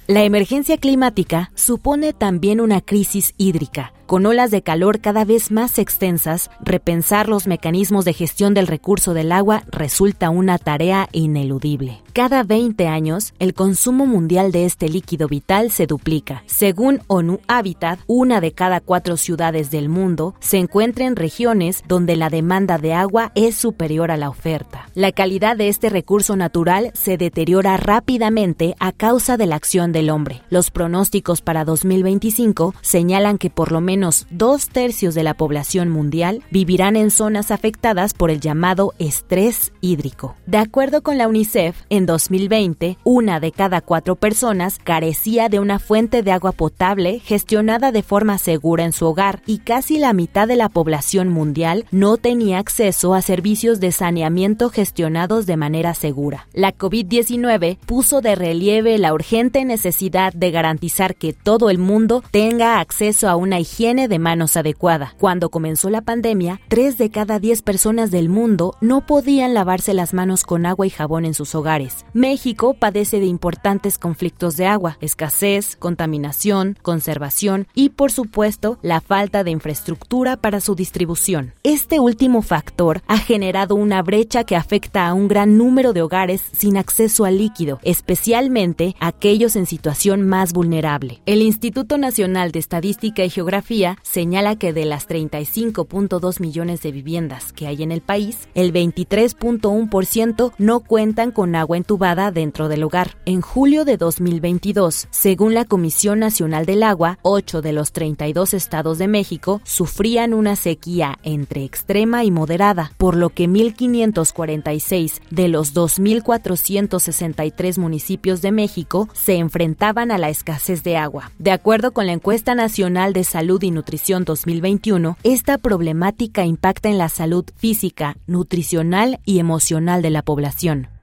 La 0.06 0.22
emergencia 0.22 0.76
climática 0.76 1.50
supone 1.54 2.12
también 2.12 2.60
una 2.60 2.82
crisis 2.82 3.32
hídrica 3.38 3.93
con 4.06 4.26
olas 4.26 4.50
de 4.50 4.62
calor 4.62 5.00
cada 5.00 5.25
vez 5.25 5.50
más 5.50 5.78
extensas, 5.78 6.50
repensar 6.61 7.28
los 7.28 7.46
mecanismos 7.46 8.04
de 8.04 8.12
gestión 8.12 8.54
del 8.54 8.66
recurso 8.66 9.14
del 9.14 9.32
agua 9.32 9.64
resulta 9.70 10.30
una 10.30 10.58
tarea 10.58 11.08
ineludible. 11.12 12.02
Cada 12.12 12.44
20 12.44 12.87
años, 12.87 13.34
el 13.40 13.54
consumo 13.54 14.06
mundial 14.06 14.52
de 14.52 14.66
este 14.66 14.88
líquido 14.88 15.26
vital 15.26 15.73
se 15.73 15.87
duplica. 15.87 16.44
Según 16.46 17.00
ONU 17.08 17.40
Habitat, 17.49 17.99
una 18.06 18.40
de 18.40 18.52
cada 18.52 18.80
cuatro 18.80 19.16
ciudades 19.16 19.73
del 19.73 19.88
mundo 19.88 20.34
se 20.38 20.58
encuentra 20.58 21.06
en 21.06 21.16
regiones 21.16 21.82
donde 21.88 22.14
la 22.14 22.30
demanda 22.30 22.78
de 22.78 22.92
agua 22.92 23.32
es 23.34 23.56
superior 23.56 24.12
a 24.12 24.16
la 24.16 24.28
oferta. 24.28 24.88
La 24.94 25.11
calidad 25.11 25.56
de 25.56 25.68
este 25.68 25.88
recurso 25.88 26.37
natural 26.37 26.92
se 26.94 27.16
deteriora 27.16 27.76
rápidamente 27.78 28.76
a 28.78 28.92
causa 28.92 29.37
de 29.37 29.46
la 29.46 29.56
acción 29.56 29.90
del 29.90 30.11
hombre. 30.11 30.42
Los 30.50 30.70
pronósticos 30.70 31.40
para 31.40 31.64
2025 31.64 32.75
señalan 32.80 33.38
que 33.38 33.50
por 33.50 33.73
lo 33.73 33.80
menos 33.80 33.93
menos 33.94 34.26
dos 34.28 34.70
tercios 34.70 35.14
de 35.14 35.22
la 35.22 35.34
población 35.34 35.88
mundial 35.88 36.42
vivirán 36.50 36.96
en 36.96 37.12
zonas 37.12 37.52
afectadas 37.52 38.12
por 38.12 38.32
el 38.32 38.40
llamado 38.40 38.92
estrés 38.98 39.72
hídrico. 39.80 40.34
De 40.46 40.58
acuerdo 40.58 41.04
con 41.04 41.16
la 41.16 41.28
UNICEF, 41.28 41.76
en 41.90 42.04
2020, 42.04 42.98
una 43.04 43.38
de 43.38 43.52
cada 43.52 43.82
cuatro 43.82 44.16
personas 44.16 44.80
carecía 44.82 45.48
de 45.48 45.60
una 45.60 45.78
fuente 45.78 46.24
de 46.24 46.32
agua 46.32 46.50
potable 46.50 47.20
gestionada 47.20 47.92
de 47.92 48.02
forma 48.02 48.36
segura 48.38 48.84
en 48.84 48.92
su 48.92 49.06
hogar 49.06 49.42
y 49.46 49.58
casi 49.58 49.98
la 49.98 50.12
mitad 50.12 50.48
de 50.48 50.56
la 50.56 50.70
población 50.70 51.28
mundial 51.28 51.86
no 51.92 52.16
tenía 52.16 52.58
acceso 52.58 53.14
a 53.14 53.22
servicios 53.22 53.78
de 53.78 53.92
saneamiento 53.92 54.70
gestionados 54.70 55.46
de 55.46 55.56
manera 55.56 55.94
segura. 55.94 56.48
La 56.52 56.76
COVID-19 56.76 57.78
puso 57.86 58.20
de 58.22 58.34
relieve 58.34 58.98
la 58.98 59.14
urgente 59.14 59.64
necesidad 59.64 60.32
de 60.32 60.50
garantizar 60.50 61.14
que 61.14 61.32
todo 61.32 61.70
el 61.70 61.78
mundo 61.78 62.24
tenga 62.32 62.80
acceso 62.80 63.28
a 63.28 63.36
una 63.36 63.60
higiene 63.60 63.83
de 63.84 64.18
manos 64.18 64.56
adecuada. 64.56 65.14
Cuando 65.18 65.50
comenzó 65.50 65.90
la 65.90 66.00
pandemia, 66.00 66.58
tres 66.68 66.96
de 66.96 67.10
cada 67.10 67.38
diez 67.38 67.60
personas 67.60 68.10
del 68.10 68.30
mundo 68.30 68.74
no 68.80 69.04
podían 69.04 69.52
lavarse 69.52 69.92
las 69.92 70.14
manos 70.14 70.44
con 70.44 70.64
agua 70.64 70.86
y 70.86 70.90
jabón 70.90 71.26
en 71.26 71.34
sus 71.34 71.54
hogares. 71.54 72.06
México 72.14 72.72
padece 72.72 73.20
de 73.20 73.26
importantes 73.26 73.98
conflictos 73.98 74.56
de 74.56 74.64
agua, 74.64 74.96
escasez, 75.02 75.76
contaminación, 75.76 76.78
conservación 76.80 77.66
y, 77.74 77.90
por 77.90 78.10
supuesto, 78.10 78.78
la 78.80 79.02
falta 79.02 79.44
de 79.44 79.50
infraestructura 79.50 80.38
para 80.38 80.60
su 80.60 80.74
distribución. 80.74 81.52
Este 81.62 82.00
último 82.00 82.40
factor 82.40 83.02
ha 83.06 83.18
generado 83.18 83.74
una 83.74 84.00
brecha 84.00 84.44
que 84.44 84.56
afecta 84.56 85.06
a 85.06 85.12
un 85.12 85.28
gran 85.28 85.58
número 85.58 85.92
de 85.92 86.00
hogares 86.00 86.42
sin 86.54 86.78
acceso 86.78 87.26
al 87.26 87.36
líquido, 87.36 87.80
especialmente 87.82 88.96
aquellos 88.98 89.56
en 89.56 89.66
situación 89.66 90.26
más 90.26 90.54
vulnerable. 90.54 91.20
El 91.26 91.42
Instituto 91.42 91.98
Nacional 91.98 92.50
de 92.50 92.60
Estadística 92.60 93.22
y 93.22 93.28
Geografía 93.28 93.73
señala 94.02 94.56
que 94.56 94.72
de 94.72 94.84
las 94.84 95.08
35.2 95.08 96.40
millones 96.40 96.82
de 96.82 96.92
viviendas 96.92 97.52
que 97.52 97.66
hay 97.66 97.82
en 97.82 97.90
el 97.90 98.02
país, 98.02 98.48
el 98.54 98.72
23.1% 98.72 100.52
no 100.58 100.80
cuentan 100.80 101.32
con 101.32 101.56
agua 101.56 101.76
entubada 101.76 102.30
dentro 102.30 102.68
del 102.68 102.84
hogar. 102.84 103.16
En 103.24 103.40
julio 103.40 103.84
de 103.84 103.96
2022, 103.96 105.08
según 105.10 105.54
la 105.54 105.64
Comisión 105.64 106.20
Nacional 106.20 106.66
del 106.66 106.84
Agua, 106.84 107.18
8 107.22 107.62
de 107.62 107.72
los 107.72 107.90
32 107.92 108.54
estados 108.54 108.98
de 108.98 109.08
México 109.08 109.60
sufrían 109.64 110.34
una 110.34 110.54
sequía 110.54 111.18
entre 111.24 111.64
extrema 111.64 112.22
y 112.22 112.30
moderada, 112.30 112.92
por 112.96 113.16
lo 113.16 113.30
que 113.30 113.48
1.546 113.48 115.20
de 115.30 115.48
los 115.48 115.74
2.463 115.74 117.78
municipios 117.78 118.40
de 118.40 118.52
México 118.52 119.08
se 119.14 119.34
enfrentaban 119.34 120.12
a 120.12 120.18
la 120.18 120.28
escasez 120.28 120.84
de 120.84 120.96
agua. 120.96 121.32
De 121.38 121.50
acuerdo 121.50 121.92
con 121.92 122.06
la 122.06 122.12
encuesta 122.12 122.54
nacional 122.54 123.12
de 123.12 123.24
salud 123.24 123.63
y 123.64 123.71
Nutrición 123.71 124.25
2021, 124.25 125.16
esta 125.23 125.59
problemática 125.59 126.44
impacta 126.44 126.88
en 126.88 126.99
la 126.99 127.09
salud 127.09 127.44
física, 127.56 128.16
nutricional 128.26 129.21
y 129.25 129.38
emocional 129.38 130.02
de 130.02 130.11
la 130.11 130.23
población. 130.23 130.93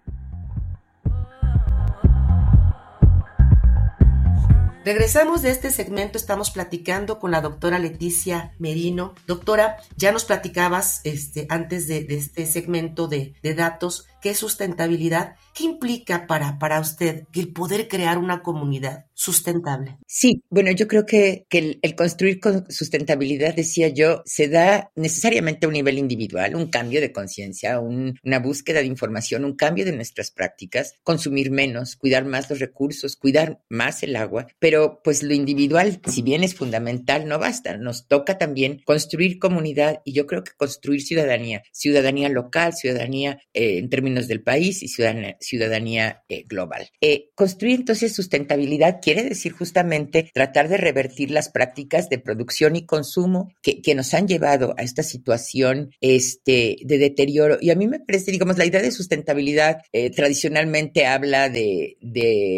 Regresamos 4.84 5.44
de 5.44 5.52
este 5.52 5.70
segmento, 5.70 6.18
estamos 6.18 6.50
platicando 6.50 7.20
con 7.20 7.30
la 7.30 7.42
doctora 7.42 7.78
Leticia 7.78 8.56
Merino. 8.58 9.14
Doctora, 9.28 9.78
ya 9.96 10.12
nos 10.12 10.26
platicabas 10.26 11.02
este, 11.04 11.46
antes 11.50 11.88
de, 11.88 12.08
este 12.10 12.48
segmento 12.48 13.08
de, 13.08 13.36
datos 13.56 14.08
¿Qué 14.22 14.30
es 14.30 14.38
sustentabilidad? 14.38 15.36
¿Qué 15.56 15.64
implica 15.64 16.28
para, 16.28 16.60
para 16.60 16.80
usted 16.80 17.24
el 17.34 17.52
poder 17.52 17.88
crear 17.88 18.20
una 18.20 18.44
comunidad 18.44 19.06
sustentable? 19.16 19.98
Sí, 20.06 20.44
bueno, 20.50 20.70
yo 20.72 20.88
creo 20.88 21.08
que, 21.08 21.48
que 21.50 21.80
el, 21.82 21.96
construir 21.96 22.40
con 22.40 22.72
sustentabilidad, 22.72 23.56
decía 23.56 23.90
yo, 23.90 24.22
se 24.26 24.48
da 24.48 24.92
necesariamente 24.96 25.66
a 25.66 25.70
un 25.70 25.74
nivel 25.74 25.98
individual, 25.98 26.56
un 26.56 26.70
cambio 26.70 27.02
de 27.02 27.12
conciencia, 27.12 27.80
una 27.80 28.40
búsqueda 28.40 28.80
de 28.80 28.86
información, 28.86 29.44
un 29.44 29.56
cambio 29.56 29.86
de 29.86 29.94
nuestras 29.94 30.30
prácticas, 30.30 30.94
consumir 31.04 31.50
menos, 31.50 31.96
cuidar 31.96 32.24
más 32.24 32.48
los 32.48 32.60
recursos, 32.60 33.16
cuidar 33.16 33.60
más 33.70 34.04
el 34.04 34.16
agua, 34.16 34.46
pero 34.60 34.71
pues 35.04 35.24
lo 35.24 35.34
individual, 35.34 36.00
si 36.08 36.22
bien 36.22 36.44
es 36.44 36.56
fundamental, 36.56 37.28
no 37.28 37.40
basta, 37.40 37.78
nos 37.78 38.08
toca 38.08 38.38
también 38.38 38.82
construir 38.86 39.40
comunidad 39.40 40.02
y 40.06 40.14
yo 40.14 40.26
creo 40.28 40.44
que 40.44 40.52
construir 40.58 41.02
ciudadanía, 41.02 41.64
ciudadanía 41.72 42.30
local, 42.30 42.74
ciudadanía 42.74 43.40
eh, 43.54 43.78
en 43.78 43.90
términos 43.90 44.28
del 44.28 44.42
país 44.42 44.84
y 44.84 44.88
ciudadanía, 44.88 46.24
eh, 46.30 46.44
global. 46.48 46.90
Eh, 47.02 47.30
construir 47.36 47.80
entonces 47.80 48.14
sustentabilidad 48.14 49.00
quiere 49.02 49.24
decir 49.24 49.52
justamente 49.52 50.30
tratar 50.34 50.70
de 50.70 50.78
revertir 50.78 51.32
las 51.32 51.50
prácticas 51.50 52.10
de 52.10 52.20
producción 52.20 52.76
y 52.76 52.86
consumo 52.86 53.54
que, 53.62 53.82
nos 53.92 54.14
han 54.14 54.26
llevado 54.26 54.74
a 54.78 54.84
esta 54.84 55.04
situación 55.04 55.92
este, 56.00 56.78
de 56.84 56.98
deterioro. 56.98 57.58
Y 57.60 57.72
a 57.72 57.76
mí 57.76 57.88
me 57.88 58.00
parece, 58.00 58.32
digamos, 58.32 58.58
la 58.58 58.66
idea 58.66 58.82
de 58.82 58.92
sustentabilidad 58.92 59.82
eh, 59.92 60.10
tradicionalmente 60.12 61.06
habla 61.06 61.50
de, 61.50 61.98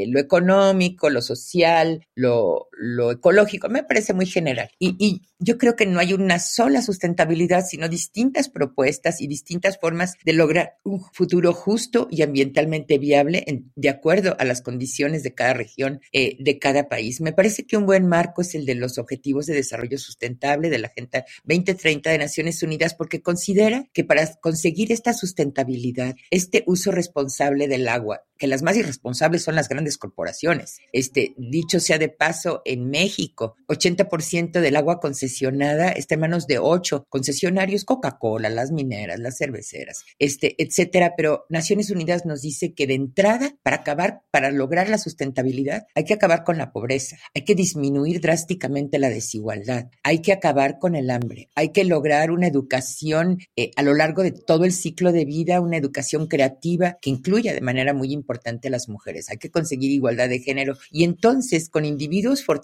lo 0.07 0.19
económico, 0.19 1.09
lo 1.09 1.21
social, 1.21 2.02
lo, 2.15 2.69
ecológico. 3.11 3.69
Me 3.69 3.83
parece 3.83 4.13
muy 4.13 4.25
general. 4.25 4.69
Y, 4.79 4.95
y 4.99 5.21
yo 5.39 5.57
creo 5.57 5.75
que 5.75 5.85
no 5.85 5.99
hay 5.99 6.13
una 6.13 6.39
sola 6.39 6.81
sustentabilidad, 6.81 7.65
sino 7.65 7.89
distintas 7.89 8.49
propuestas 8.49 9.21
y 9.21 9.27
distintas 9.27 9.77
formas 9.79 10.15
de 10.23 10.33
lograr 10.33 10.77
un 10.83 11.01
futuro 11.13 11.53
justo 11.53 12.07
y 12.09 12.21
ambientalmente 12.21 12.97
viable 12.97 13.45
de 13.75 13.89
acuerdo 13.89 14.35
a 14.39 14.45
las 14.45 14.61
condiciones 14.61 15.23
de 15.23 15.33
cada 15.33 15.53
región, 15.53 16.01
eh, 16.11 16.37
de 16.39 16.59
cada 16.59 16.87
país. 16.87 17.21
Me 17.21 17.33
parece 17.33 17.65
que 17.65 17.77
un 17.77 17.85
buen 17.85 18.07
marco 18.07 18.41
es 18.41 18.55
el 18.55 18.65
de 18.65 18.75
los 18.75 18.97
Objetivos 18.97 19.45
de 19.45 19.53
Desarrollo 19.53 19.97
Sustentable 19.97 20.69
de 20.69 20.79
la 20.79 20.87
Agenda 20.87 21.25
2030 21.43 22.09
de 22.09 22.17
Naciones 22.17 22.63
Unidas, 22.63 22.93
porque 22.93 23.21
considera 23.21 23.85
que 23.93 24.03
para 24.03 24.33
conseguir 24.35 24.91
esta 24.91 25.13
sustentabilidad, 25.13 26.15
este 26.31 26.63
uso 26.67 26.91
responsable 26.91 27.67
del 27.67 27.87
agua, 27.87 28.23
que 28.37 28.47
las 28.47 28.61
más 28.61 28.75
irresponsables 28.77 29.43
son 29.43 29.55
las 29.55 29.69
grandes 29.69 29.97
corporaciones. 29.97 30.79
Este, 30.91 31.33
dicho 31.37 31.79
sea 31.79 31.97
de 31.97 32.09
paso, 32.09 32.61
en 32.73 32.89
México, 32.89 33.55
80% 33.67 34.59
del 34.59 34.75
agua 34.75 34.99
concesionada 34.99 35.91
está 35.91 36.15
en 36.15 36.21
manos 36.21 36.47
de 36.47 36.59
ocho 36.59 37.05
concesionarios, 37.09 37.85
Coca-Cola, 37.85 38.49
las 38.49 38.71
mineras, 38.71 39.19
las 39.19 39.37
cerveceras, 39.37 40.03
este, 40.19 40.55
etcétera. 40.61 41.13
Pero 41.15 41.45
Naciones 41.49 41.89
Unidas 41.89 42.25
nos 42.25 42.41
dice 42.41 42.73
que 42.73 42.87
de 42.87 42.95
entrada, 42.95 43.55
para 43.63 43.77
acabar, 43.77 44.21
para 44.31 44.51
lograr 44.51 44.89
la 44.89 44.97
sustentabilidad, 44.97 45.87
hay 45.95 46.03
que 46.03 46.13
acabar 46.13 46.43
con 46.43 46.57
la 46.57 46.71
pobreza, 46.71 47.17
hay 47.33 47.43
que 47.43 47.55
disminuir 47.55 48.21
drásticamente 48.21 48.99
la 48.99 49.09
desigualdad, 49.09 49.89
hay 50.03 50.19
que 50.19 50.33
acabar 50.33 50.79
con 50.79 50.95
el 50.95 51.09
hambre, 51.09 51.49
hay 51.55 51.69
que 51.69 51.83
lograr 51.83 52.31
una 52.31 52.47
educación 52.47 53.39
eh, 53.55 53.71
a 53.75 53.83
lo 53.83 53.93
largo 53.93 54.23
de 54.23 54.31
todo 54.31 54.65
el 54.65 54.73
ciclo 54.73 55.11
de 55.11 55.25
vida, 55.25 55.61
una 55.61 55.77
educación 55.77 56.27
creativa 56.27 56.97
que 57.01 57.09
incluya 57.09 57.53
de 57.53 57.61
manera 57.61 57.93
muy 57.93 58.11
importante 58.11 58.67
a 58.67 58.71
las 58.71 58.89
mujeres. 58.89 59.29
Hay 59.29 59.37
que 59.37 59.51
conseguir 59.51 59.91
igualdad 59.91 60.29
de 60.29 60.39
género 60.39 60.77
y 60.91 61.03
entonces 61.03 61.69
con 61.69 61.85
individuos 61.85 62.43
fortalecidos, 62.43 62.62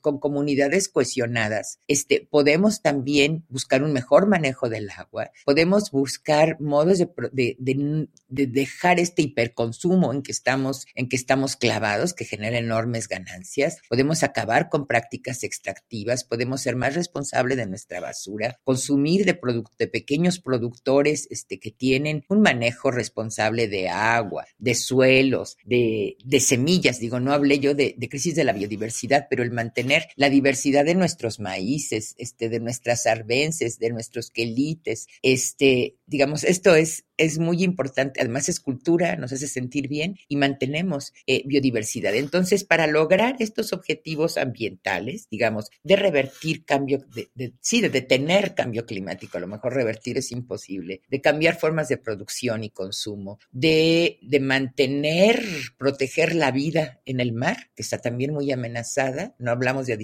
con 0.00 0.18
comunidades 0.18 0.88
cohesionadas, 0.88 1.80
este, 1.88 2.26
podemos 2.30 2.82
también 2.82 3.44
buscar 3.48 3.82
un 3.82 3.92
mejor 3.92 4.26
manejo 4.26 4.68
del 4.68 4.90
agua, 4.90 5.30
podemos 5.44 5.90
buscar 5.90 6.60
modos 6.60 6.98
de, 6.98 7.56
de, 7.58 8.06
dejar 8.28 9.00
este 9.00 9.22
hiperconsumo 9.22 10.12
en 10.12 10.22
que 10.22 10.32
estamos, 10.32 10.86
en 10.94 11.08
que 11.08 11.16
estamos 11.16 11.56
clavados, 11.56 12.14
que 12.14 12.24
genera 12.24 12.58
enormes 12.58 13.08
ganancias, 13.08 13.78
podemos 13.88 14.22
acabar 14.22 14.68
con 14.68 14.86
prácticas 14.86 15.44
extractivas, 15.44 16.24
podemos 16.24 16.62
ser 16.62 16.76
más 16.76 16.94
responsables 16.94 17.56
de 17.56 17.66
nuestra 17.66 18.00
basura, 18.00 18.58
consumir 18.64 19.24
de, 19.24 19.38
de 19.78 19.86
pequeños 19.88 20.40
productores 20.40 21.28
este, 21.30 21.58
que 21.58 21.70
tienen 21.70 22.24
un 22.28 22.40
manejo 22.40 22.90
responsable 22.90 23.68
de 23.68 23.88
agua, 23.88 24.46
de 24.58 24.74
suelos, 24.74 25.56
de, 25.64 26.16
semillas, 26.40 27.00
digo, 27.00 27.20
no 27.20 27.32
hablé 27.32 27.58
yo 27.58 27.74
de, 27.74 27.94
crisis 28.10 28.34
de 28.34 28.44
la 28.44 28.52
biodiversidad, 28.52 29.05
pero 29.30 29.42
el 29.42 29.50
mantener 29.50 30.08
la 30.16 30.30
diversidad 30.30 30.84
de 30.84 30.94
nuestros 30.94 31.40
maíces, 31.40 32.14
este, 32.18 32.48
de 32.48 32.60
nuestras 32.60 33.06
arbences, 33.06 33.78
de 33.78 33.90
nuestros 33.90 34.30
quelites, 34.30 35.06
este, 35.22 35.96
digamos, 36.06 36.44
esto 36.44 36.74
es, 36.74 37.04
es 37.16 37.38
muy 37.38 37.62
importante, 37.62 38.20
además 38.20 38.48
es 38.48 38.60
cultura, 38.60 39.16
nos 39.16 39.32
hace 39.32 39.48
sentir 39.48 39.88
bien 39.88 40.18
y 40.28 40.36
mantener 40.36 40.66
tenemos 40.66 41.12
eh, 41.26 41.42
biodiversidad. 41.46 42.14
Entonces, 42.14 42.64
para 42.64 42.86
lograr 42.86 43.36
estos 43.38 43.72
objetivos 43.72 44.36
ambientales, 44.36 45.28
digamos, 45.30 45.70
de 45.84 45.96
revertir 45.96 46.64
cambio, 46.64 47.04
de, 47.14 47.54
sí, 47.60 47.80
de 47.80 47.88
detener 47.88 48.54
cambio 48.54 48.84
climático, 48.84 49.38
a 49.38 49.40
lo 49.40 49.46
mejor 49.46 49.74
revertir 49.74 50.18
es 50.18 50.32
imposible, 50.32 51.02
de 51.08 51.20
cambiar 51.20 51.58
formas 51.58 51.88
de 51.88 51.98
producción 51.98 52.64
y 52.64 52.70
consumo, 52.70 53.38
de, 53.52 54.18
de 54.22 54.40
mantener, 54.40 55.42
proteger 55.78 56.34
la 56.34 56.50
vida 56.50 57.00
en 57.04 57.20
el 57.20 57.32
mar, 57.32 57.70
que 57.74 57.82
está 57.82 57.98
también 57.98 58.32
muy 58.32 58.50
amenazada. 58.50 58.95
No 59.38 59.50
hablamos 59.50 59.86
de 59.86 59.98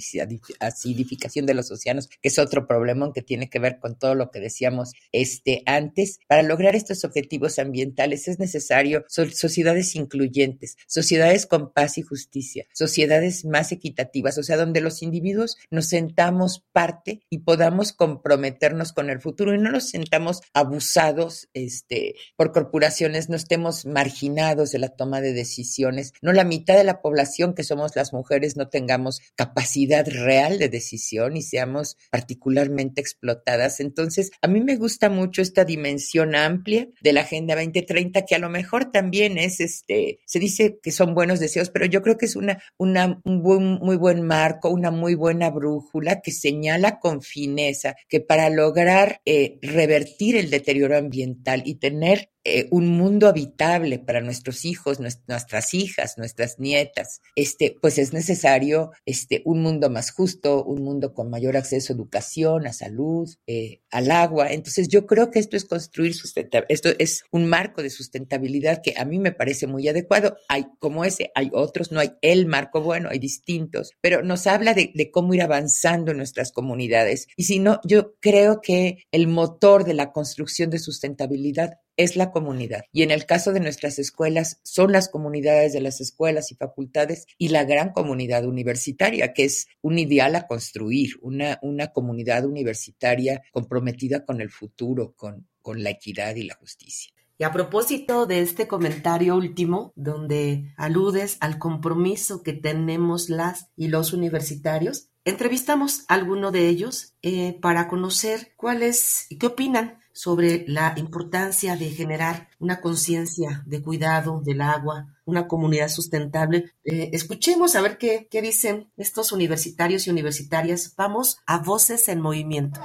acidificación 0.61 1.47
de 1.47 1.55
los 1.55 1.71
océanos, 1.71 2.09
que 2.21 2.29
es 2.29 2.39
otro 2.39 2.67
problema 2.67 2.93
que 3.15 3.23
tiene 3.23 3.49
que 3.49 3.59
ver 3.59 3.79
con 3.79 3.99
todo 3.99 4.15
lo 4.15 4.31
que 4.31 4.41
decíamos 4.41 4.93
este, 5.13 5.63
antes. 5.67 6.21
Para 6.29 6.43
lograr 6.43 6.77
estos 6.77 7.05
objetivos 7.05 7.59
ambientales 7.59 8.29
es 8.29 8.39
necesario 8.39 9.05
sociedades 9.09 9.97
incluyentes, 9.97 10.77
sociedades 10.87 11.47
con 11.47 11.73
paz 11.73 11.99
y 11.99 12.03
justicia, 12.03 12.67
sociedades 12.75 13.45
más 13.45 13.73
equitativas, 13.73 14.37
o 14.39 14.43
sea, 14.43 14.57
donde 14.57 14.81
los 14.81 15.03
individuos 15.03 15.57
nos 15.71 15.87
sentamos 15.87 16.65
parte 16.73 17.23
y 17.31 17.39
podamos 17.39 17.93
comprometernos 17.93 18.93
con 18.93 19.11
el 19.11 19.21
futuro 19.21 19.55
y 19.55 19.59
no 19.59 19.71
nos 19.71 19.89
sentamos 19.89 20.43
abusados 20.53 21.49
este, 21.55 22.15
por 22.37 22.53
corporaciones, 22.53 23.29
no 23.29 23.37
estemos 23.37 23.87
marginados 23.87 24.71
de 24.71 24.79
la 24.79 24.91
toma 24.91 25.21
de 25.21 25.33
decisiones, 25.33 26.13
no 26.21 26.33
la 26.33 26.45
mitad 26.45 26.77
de 26.77 26.85
la 26.85 27.01
población 27.01 27.55
que 27.55 27.65
somos 27.65 27.97
las 27.97 28.13
mujeres 28.13 28.57
no 28.57 28.69
tengamos 28.83 29.21
capacidad 29.37 30.07
real 30.09 30.59
de 30.59 30.69
decisión 30.69 31.37
y 31.37 31.43
seamos 31.43 31.97
particularmente 32.11 33.01
explotadas. 33.01 33.79
Entonces, 33.79 34.33
a 34.43 34.49
mí 34.49 34.61
me 34.61 34.77
gusta 34.77 35.09
mucho 35.09 35.41
esta 35.41 35.65
dimensión 35.65 36.35
amplia 36.35 36.89
de 37.01 37.13
la 37.13 37.21
Agenda 37.21 37.55
2030, 37.55 38.25
que 38.25 38.35
a 38.35 38.41
lo 38.41 38.51
mejor 38.51 38.91
también 38.91 39.39
es, 39.39 39.61
este, 39.61 40.19
se 40.27 40.39
dice 40.41 40.81
que 40.83 40.91
son 40.91 41.15
buenos 41.15 41.39
deseos, 41.39 41.71
pero 41.71 41.87
yo 41.87 42.03
creo 42.03 42.19
que 42.19 42.27
es 42.27 42.35
una, 42.35 42.59
un 42.79 43.23
muy 43.25 43.97
buen 43.97 44.23
marco, 44.23 44.69
una 44.69 44.91
muy 44.91 45.15
buena 45.15 45.51
brújula 45.51 46.21
que 46.21 46.33
señala 46.33 46.99
con 46.99 47.23
fineza 47.23 47.95
que 48.09 48.21
para 48.21 48.51
lograr 48.51 49.21
eh, 49.25 49.59
revertir 49.63 50.37
el 50.37 50.51
deterioro 50.51 50.97
ambiental 50.97 51.63
y 51.65 51.77
tener 51.77 52.31
eh, 52.45 52.67
un 52.71 52.89
mundo 52.89 53.29
habitable 53.29 54.01
para 54.01 54.21
nuestros 54.21 54.65
hijos, 54.65 54.99
nuestras 54.99 55.75
hijas, 55.75 56.19
nuestras 56.19 56.59
nietas, 56.59 57.21
este, 57.37 57.77
pues 57.81 57.99
es 57.99 58.13
necesario 58.13 58.91
este, 59.07 59.43
un 59.45 59.63
mundo 59.63 59.91
más 59.91 60.11
justo, 60.11 60.65
un 60.65 60.83
mundo 60.83 61.15
con 61.15 61.31
mayor 61.31 61.57
acceso 61.57 61.93
a 61.93 61.97
educación, 61.97 62.67
a 62.67 62.73
salud, 62.73 63.33
eh, 63.47 63.83
al 63.91 64.11
agua. 64.11 64.53
Entonces 64.53 64.89
yo 64.89 65.07
creo 65.07 65.31
que 65.31 65.39
esto 65.39 65.57
es 65.57 65.65
construir 65.65 66.15
sustentabilidad, 66.15 66.67
esto 66.69 66.91
es 66.99 67.23
un 67.31 67.47
marco 67.47 67.81
de 67.81 67.91
sustentabilidad 67.91 68.83
que 68.83 68.95
a 68.97 69.05
mí 69.05 69.21
me 69.21 69.31
parece 69.31 69.69
muy 69.69 69.87
adecuado. 69.87 70.37
Hay 70.49 70.67
como 70.81 71.05
ese, 71.05 71.31
hay 71.37 71.49
otros, 71.53 71.93
no 71.93 72.01
hay 72.01 72.15
el 72.23 72.47
marco 72.47 72.81
bueno, 72.81 73.09
hay 73.11 73.21
distintos, 73.21 73.93
pero 74.01 74.23
nos 74.23 74.49
habla 74.49 74.75
de, 74.75 74.91
de 74.95 75.13
cómo 75.13 75.35
ir 75.35 75.43
avanzando 75.43 76.11
en 76.11 76.17
nuestras 76.17 76.51
comunidades. 76.51 77.29
Y 77.37 77.45
si 77.45 77.61
no, 77.61 77.81
yo 77.85 78.17
creo 78.19 78.61
que 78.61 79.05
el 79.13 79.29
motor 79.29 79.85
de 79.85 79.95
la 79.95 80.11
construcción 80.11 80.71
de 80.71 80.81
sustentabilidad 80.81 81.79
es 82.03 82.17
la 82.17 82.31
comunidad. 82.31 82.83
Y 82.93 83.03
en 83.03 83.11
el 83.11 83.27
caso 83.27 83.53
de 83.53 83.61
nuestras 83.61 83.99
escuelas, 83.99 84.61
son 84.63 84.93
las 84.93 85.09
comunidades 85.09 85.73
de 85.73 85.81
las 85.81 86.01
escuelas 86.01 86.53
y 86.53 86.57
facultades 86.57 87.27
y 87.39 87.49
la 87.49 87.65
gran 87.65 87.93
comunidad 87.93 88.45
universitaria, 88.45 89.33
que 89.33 89.45
es 89.45 89.67
un 89.81 89.99
ideal 89.99 90.35
a 90.37 90.47
construir, 90.47 91.19
una, 91.23 91.59
una 91.63 91.89
comunidad 91.89 92.45
universitaria 92.45 93.43
comprometida 93.53 94.25
con 94.25 94.41
el 94.41 94.51
futuro, 94.51 95.15
con, 95.17 95.49
con 95.61 95.83
la 95.83 95.91
equidad 95.91 96.37
y 96.37 96.45
la 96.45 96.55
justicia. 96.55 97.13
Y 97.39 97.45
a 97.45 97.51
propósito 97.51 98.27
de 98.27 98.41
este 98.41 98.69
comentario 98.69 99.35
último, 99.35 99.93
donde 99.97 100.73
aludes 100.77 101.39
al 101.41 101.59
compromiso 101.59 102.43
que 102.43 102.53
tenemos 102.53 103.31
las 103.31 103.71
y 103.75 103.89
los 103.89 104.13
universitarios, 104.13 105.09
entrevistamos 105.25 106.05
a 106.09 106.15
alguno 106.15 106.53
de 106.53 106.69
ellos 106.69 107.15
eh, 107.23 107.59
para 107.61 107.89
conocer 107.89 108.53
cuáles 108.57 109.27
y 109.31 109.39
qué 109.39 109.47
opinan 109.47 110.02
sobre 110.13 110.65
la 110.69 110.95
importancia 110.97 111.77
de 111.77 111.91
generar 111.91 112.49
una 112.59 112.81
conciencia 112.81 113.63
de 113.67 113.83
cuidado 113.83 114.41
del 114.45 114.61
agua, 114.61 115.07
una 115.25 115.47
comunidad 115.47 115.89
sustentable. 115.89 116.73
Eh, 116.85 117.11
escuchemos 117.13 117.75
a 117.77 117.81
ver 117.81 117.99
qué, 117.99 118.29
qué 118.31 118.43
dicen 118.43 118.89
estos 118.97 119.33
universitarios 119.33 120.07
y 120.07 120.11
universitarias. 120.11 120.95
Vamos 120.97 121.39
a 121.47 121.59
Voces 121.59 122.09
en 122.09 122.21
Movimiento. 122.21 122.81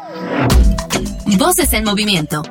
Voces 1.38 1.74
en 1.74 1.84
Movimiento. 1.84 2.42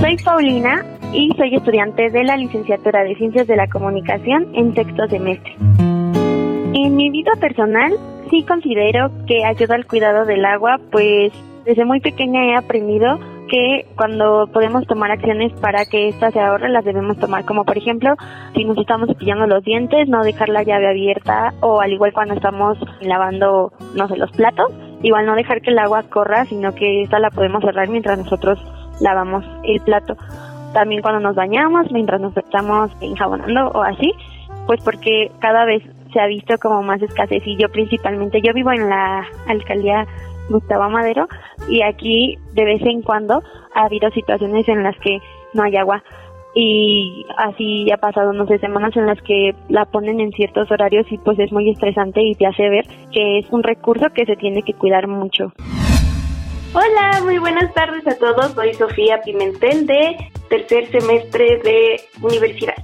Soy 0.00 0.16
Paulina 0.22 0.84
y 1.12 1.30
soy 1.36 1.54
estudiante 1.54 2.10
de 2.10 2.24
la 2.24 2.36
licenciatura 2.36 3.04
de 3.04 3.14
Ciencias 3.14 3.46
de 3.46 3.56
la 3.56 3.68
Comunicación 3.68 4.54
en 4.54 4.74
sexto 4.74 5.06
semestre. 5.08 5.54
En 6.76 6.96
mi 6.96 7.10
vida 7.10 7.32
personal 7.40 7.92
sí 8.30 8.42
considero 8.42 9.12
que 9.26 9.44
ayuda 9.44 9.76
al 9.76 9.86
cuidado 9.86 10.26
del 10.26 10.44
agua, 10.44 10.80
pues 10.90 11.32
desde 11.64 11.84
muy 11.84 12.00
pequeña 12.00 12.44
he 12.44 12.56
aprendido 12.56 13.18
que 13.48 13.86
cuando 13.96 14.48
podemos 14.52 14.86
tomar 14.86 15.10
acciones 15.10 15.52
para 15.60 15.84
que 15.84 16.08
ésta 16.08 16.30
se 16.30 16.40
ahorre, 16.40 16.68
las 16.68 16.84
debemos 16.84 17.18
tomar. 17.18 17.44
Como 17.44 17.64
por 17.64 17.76
ejemplo, 17.76 18.14
si 18.54 18.64
nos 18.64 18.78
estamos 18.78 19.08
cepillando 19.08 19.46
los 19.46 19.62
dientes, 19.64 20.08
no 20.08 20.22
dejar 20.22 20.48
la 20.48 20.62
llave 20.62 20.88
abierta 20.88 21.52
o 21.60 21.80
al 21.80 21.92
igual 21.92 22.12
cuando 22.12 22.34
estamos 22.34 22.78
lavando, 23.00 23.72
no 23.94 24.08
sé, 24.08 24.16
los 24.16 24.30
platos, 24.32 24.72
igual 25.02 25.26
no 25.26 25.34
dejar 25.34 25.60
que 25.60 25.70
el 25.70 25.78
agua 25.78 26.04
corra, 26.04 26.46
sino 26.46 26.74
que 26.74 27.02
esta 27.02 27.18
la 27.18 27.30
podemos 27.30 27.62
cerrar 27.62 27.88
mientras 27.88 28.18
nosotros 28.18 28.58
lavamos 29.00 29.44
el 29.64 29.80
plato. 29.80 30.16
También 30.72 31.02
cuando 31.02 31.20
nos 31.20 31.36
bañamos, 31.36 31.90
mientras 31.92 32.20
nos 32.20 32.36
estamos 32.36 32.90
enjabonando 33.00 33.68
o 33.68 33.82
así, 33.82 34.12
pues 34.66 34.82
porque 34.82 35.30
cada 35.38 35.64
vez 35.64 35.82
se 36.12 36.20
ha 36.20 36.26
visto 36.26 36.56
como 36.58 36.82
más 36.82 37.02
escasez 37.02 37.42
y 37.46 37.56
yo 37.56 37.68
principalmente, 37.68 38.40
yo 38.40 38.52
vivo 38.54 38.72
en 38.72 38.88
la 38.88 39.26
alcaldía 39.48 40.06
Gustavo 40.48 40.88
Madero 40.90 41.26
y 41.68 41.82
aquí 41.82 42.38
de 42.52 42.64
vez 42.64 42.82
en 42.82 43.02
cuando 43.02 43.42
ha 43.74 43.84
habido 43.84 44.10
situaciones 44.10 44.68
en 44.68 44.82
las 44.82 44.96
que 44.98 45.18
no 45.52 45.62
hay 45.62 45.76
agua 45.76 46.02
y 46.54 47.26
así 47.36 47.90
ha 47.90 47.96
pasado, 47.96 48.32
no 48.32 48.46
sé, 48.46 48.58
semanas 48.58 48.96
en 48.96 49.06
las 49.06 49.20
que 49.22 49.54
la 49.68 49.86
ponen 49.86 50.20
en 50.20 50.30
ciertos 50.32 50.70
horarios 50.70 51.06
y 51.10 51.18
pues 51.18 51.38
es 51.38 51.50
muy 51.50 51.70
estresante 51.70 52.22
y 52.22 52.34
te 52.34 52.46
hace 52.46 52.68
ver 52.68 52.86
que 53.12 53.38
es 53.38 53.50
un 53.50 53.62
recurso 53.62 54.06
que 54.14 54.24
se 54.24 54.36
tiene 54.36 54.62
que 54.62 54.74
cuidar 54.74 55.08
mucho. 55.08 55.52
Hola, 56.72 57.20
muy 57.22 57.38
buenas 57.38 57.72
tardes 57.72 58.06
a 58.06 58.16
todos. 58.18 58.52
Soy 58.52 58.74
Sofía 58.74 59.20
Pimentel 59.24 59.86
de 59.86 60.16
tercer 60.48 60.86
semestre 60.90 61.60
de 61.62 62.00
universidad. 62.20 62.74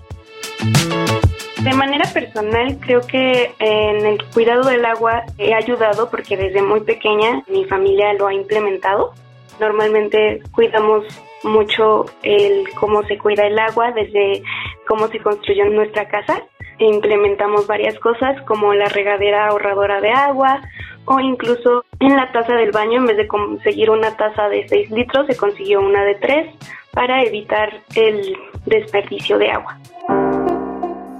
De 1.62 1.75
manera 1.75 2.09
personal, 2.11 2.79
creo 2.81 3.03
que 3.03 3.55
en 3.59 4.07
el 4.07 4.25
cuidado 4.33 4.62
del 4.62 4.83
agua 4.87 5.25
he 5.37 5.53
ayudado 5.53 6.09
porque 6.09 6.35
desde 6.35 6.62
muy 6.62 6.81
pequeña 6.81 7.42
mi 7.49 7.66
familia 7.66 8.14
lo 8.14 8.29
ha 8.29 8.35
implementado. 8.35 9.12
Normalmente 9.61 10.40
cuidamos 10.53 11.05
mucho 11.42 12.07
el 12.23 12.64
cómo 12.79 13.03
se 13.03 13.18
cuida 13.18 13.46
el 13.46 13.59
agua, 13.59 13.92
desde 13.92 14.42
cómo 14.88 15.09
se 15.09 15.18
construyó 15.18 15.66
nuestra 15.66 16.09
casa. 16.09 16.42
Implementamos 16.79 17.66
varias 17.66 17.99
cosas 17.99 18.40
como 18.46 18.73
la 18.73 18.87
regadera 18.87 19.49
ahorradora 19.49 20.01
de 20.01 20.12
agua 20.12 20.62
o 21.05 21.20
incluso 21.20 21.85
en 22.01 22.16
la 22.16 22.33
taza 22.33 22.55
del 22.55 22.70
baño 22.70 23.01
en 23.01 23.07
vez 23.07 23.18
de 23.18 23.29
conseguir 23.29 23.90
una 23.90 24.16
taza 24.16 24.49
de 24.49 24.66
6 24.66 24.90
litros 24.92 25.27
se 25.27 25.37
consiguió 25.37 25.81
una 25.81 26.05
de 26.05 26.14
3 26.14 26.55
para 26.92 27.23
evitar 27.23 27.70
el 27.94 28.35
desperdicio 28.64 29.37
de 29.37 29.51
agua. 29.51 29.79